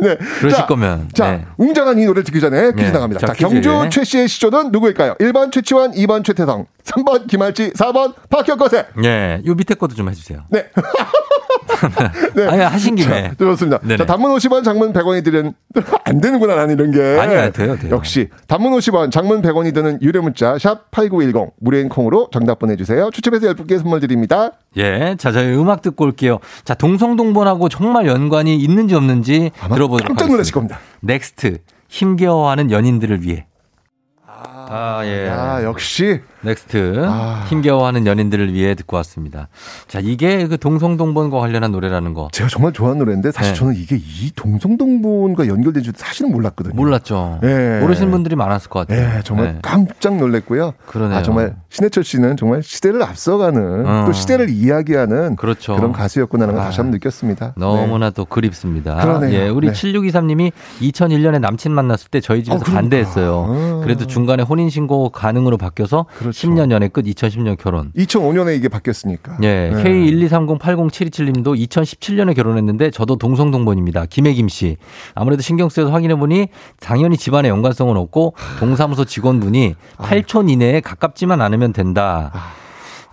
[0.00, 0.16] 네.
[0.16, 1.08] 그러실 자, 거면.
[1.12, 1.46] 자, 네.
[1.56, 2.90] 웅장한 이 노래 듣기 전에 퀴즈 네.
[2.92, 3.20] 나갑니다.
[3.20, 3.60] 자, 자, 퀴즈.
[3.68, 5.14] 경주 최 씨의 시조는 누구일까요?
[5.16, 8.86] 1번 최치환, 2번 최태성, 3번 김할지, 4번 박혁거세.
[9.04, 10.44] 예, 요 밑에 것도 좀 해주세요.
[10.50, 10.66] 네.
[12.48, 13.28] 아니, 하신 김에.
[13.28, 13.78] 자, 좋습니다.
[13.80, 13.98] 네네.
[13.98, 15.52] 자, 단문 50원, 장문 100원이 드는
[16.04, 17.20] 안 되는구나, 나는 이런 게.
[17.20, 17.94] 아니요, 돼요, 돼요.
[17.94, 23.10] 역시 단문 50원, 장문 100원이 드는 유료 문자 샵8910 무료인 콩으로 정답 보내 주세요.
[23.12, 24.52] 추첨해서 10분께 선물 드립니다.
[24.76, 26.38] 예, 자, 저희 음악 듣고 올게요.
[26.64, 30.76] 자, 동성동본하고 정말 연관이 있는지 없는지 들어보도록 깜짝 놀라실 하겠습니다.
[30.76, 30.78] 겁니다.
[31.00, 31.58] 넥스트,
[31.88, 33.46] 힘겨워하는 연인들을 위해.
[34.26, 34.57] 아,
[35.04, 35.28] 예.
[35.28, 37.44] 아, 역시 넥스트, 아.
[37.48, 39.48] 힘겨워하는 연인들을 위해 듣고 왔습니다.
[39.88, 42.28] 자, 이게 그 동성동본과 관련한 노래라는 거.
[42.32, 43.58] 제가 정말 좋아하는 노래인데 사실 네.
[43.58, 46.74] 저는 이게 이 동성동본과 연결된 줄 사실은 몰랐거든요.
[46.74, 47.40] 몰랐죠.
[47.42, 47.78] 예.
[47.80, 49.16] 모르시는 분들이 많았을 것 같아요.
[49.18, 49.58] 예, 정말 네.
[49.62, 50.74] 깜짝 놀랐고요.
[50.86, 51.18] 그러네요.
[51.18, 54.04] 아, 정말 신해철 씨는 정말 시대를 앞서가는 어.
[54.06, 55.76] 또 시대를 이야기하는 그렇죠.
[55.76, 56.66] 런 가수였구나라는 걸 아.
[56.66, 57.54] 다시 한번 느꼈습니다.
[57.56, 58.96] 너무나 또 그립습니다.
[58.96, 59.32] 그러네요.
[59.32, 59.72] 예, 우리 네.
[59.72, 62.80] 7623님이 2001년에 남친 만났을 때 저희 집에서 어, 그러니까.
[62.80, 63.46] 반대했어요.
[63.48, 63.80] 아.
[63.82, 66.48] 그래도 중간에 혼인 신고 가능으로 바뀌어서 그렇죠.
[66.48, 67.92] 10년 연애 끝 2010년 결혼.
[67.92, 69.38] 2005년에 이게 바뀌었으니까.
[69.42, 69.82] 예, 네.
[69.82, 74.06] K123080727님도 2017년에 결혼했는데 저도 동성 동본입니다.
[74.06, 74.76] 김혜김 씨.
[75.14, 76.48] 아무래도 신경 쓰여서 확인해 보니
[76.80, 80.04] 당연히 집안에 연관성은 없고 동사무소 직원분이 아.
[80.08, 82.32] 8촌 이내에 가깝지만 않으면 된다.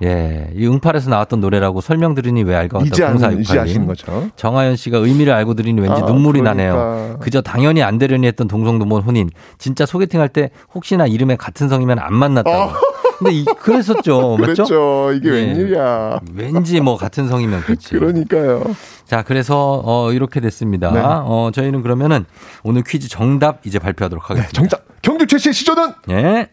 [0.03, 2.87] 예, 이 응팔에서 나왔던 노래라고 설명드리니 왜 알 것 같다.
[2.87, 3.59] 이제 아는, 이제 0468님.
[3.61, 4.29] 아시는 거죠.
[4.35, 6.73] 정하연 씨가 의미를 알고 들으니 왠지 아, 눈물이 그러니까.
[6.73, 7.17] 나네요.
[7.21, 9.29] 그저 당연히 안 되려니 했던 동성동본 혼인.
[9.57, 12.73] 진짜 소개팅 할 때 혹시나 이름에 같은 성이면 안 만났다고.
[13.19, 14.35] 근데 이, 그랬었죠.
[14.41, 14.63] 맞죠?
[14.63, 14.65] 어.
[14.65, 15.11] 그렇죠.
[15.13, 15.33] 이게 예.
[15.33, 16.19] 웬일이야.
[16.33, 17.91] 왠지 뭐 같은 성이면 그렇지.
[17.91, 18.63] 그러니까요.
[19.05, 20.91] 자, 그래서 어 이렇게 됐습니다.
[20.91, 20.99] 네.
[21.01, 22.25] 어 저희는 그러면은
[22.63, 24.51] 오늘 퀴즈 정답 이제 발표하도록 하겠습니다.
[24.53, 24.81] 정답.
[25.01, 26.47] 경주 최씨의 시조는 예.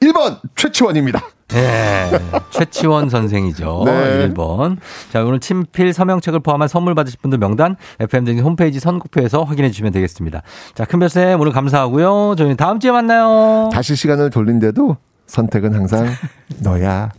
[0.00, 1.22] 1번 최치원입니다.
[1.54, 2.10] 예.
[2.50, 3.82] 최치원 선생이죠.
[3.86, 4.28] 네.
[4.28, 4.78] 1번.
[5.12, 10.42] 자, 오늘 친필 서명책을 포함한 선물 받으실 분들 명단 FM등 홈페이지 선곡표에서 확인해 주시면 되겠습니다.
[10.74, 12.34] 자, 큰별쌤 오늘 감사하고요.
[12.36, 13.68] 저희는 다음 주에 만나요.
[13.72, 16.08] 다시 시간을 돌린데도 선택은 항상
[16.62, 17.10] 너야.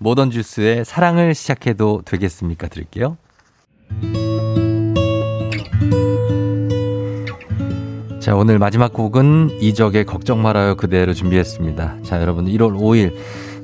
[0.00, 2.68] 모던 주스의 사랑을 시작해도 되겠습니까?
[2.68, 3.16] 드릴게요.
[8.24, 11.96] 자, 오늘 마지막 곡은 이적의 걱정 말아요 그대로 준비했습니다.
[12.04, 13.14] 자, 여러분 1월 5일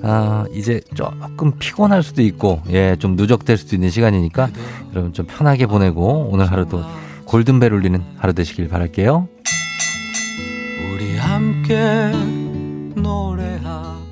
[0.03, 4.51] 아, 이제 조금 피곤할 수도 있고 예, 좀 누적될 수도 있는 시간이니까
[4.93, 6.83] 여러분 좀 편하게 보내고 오늘 하루도
[7.25, 9.29] 골든벨 울리는 하루 되시길 바랄게요.
[10.93, 12.13] 우리 함께
[12.97, 14.10] 노래하고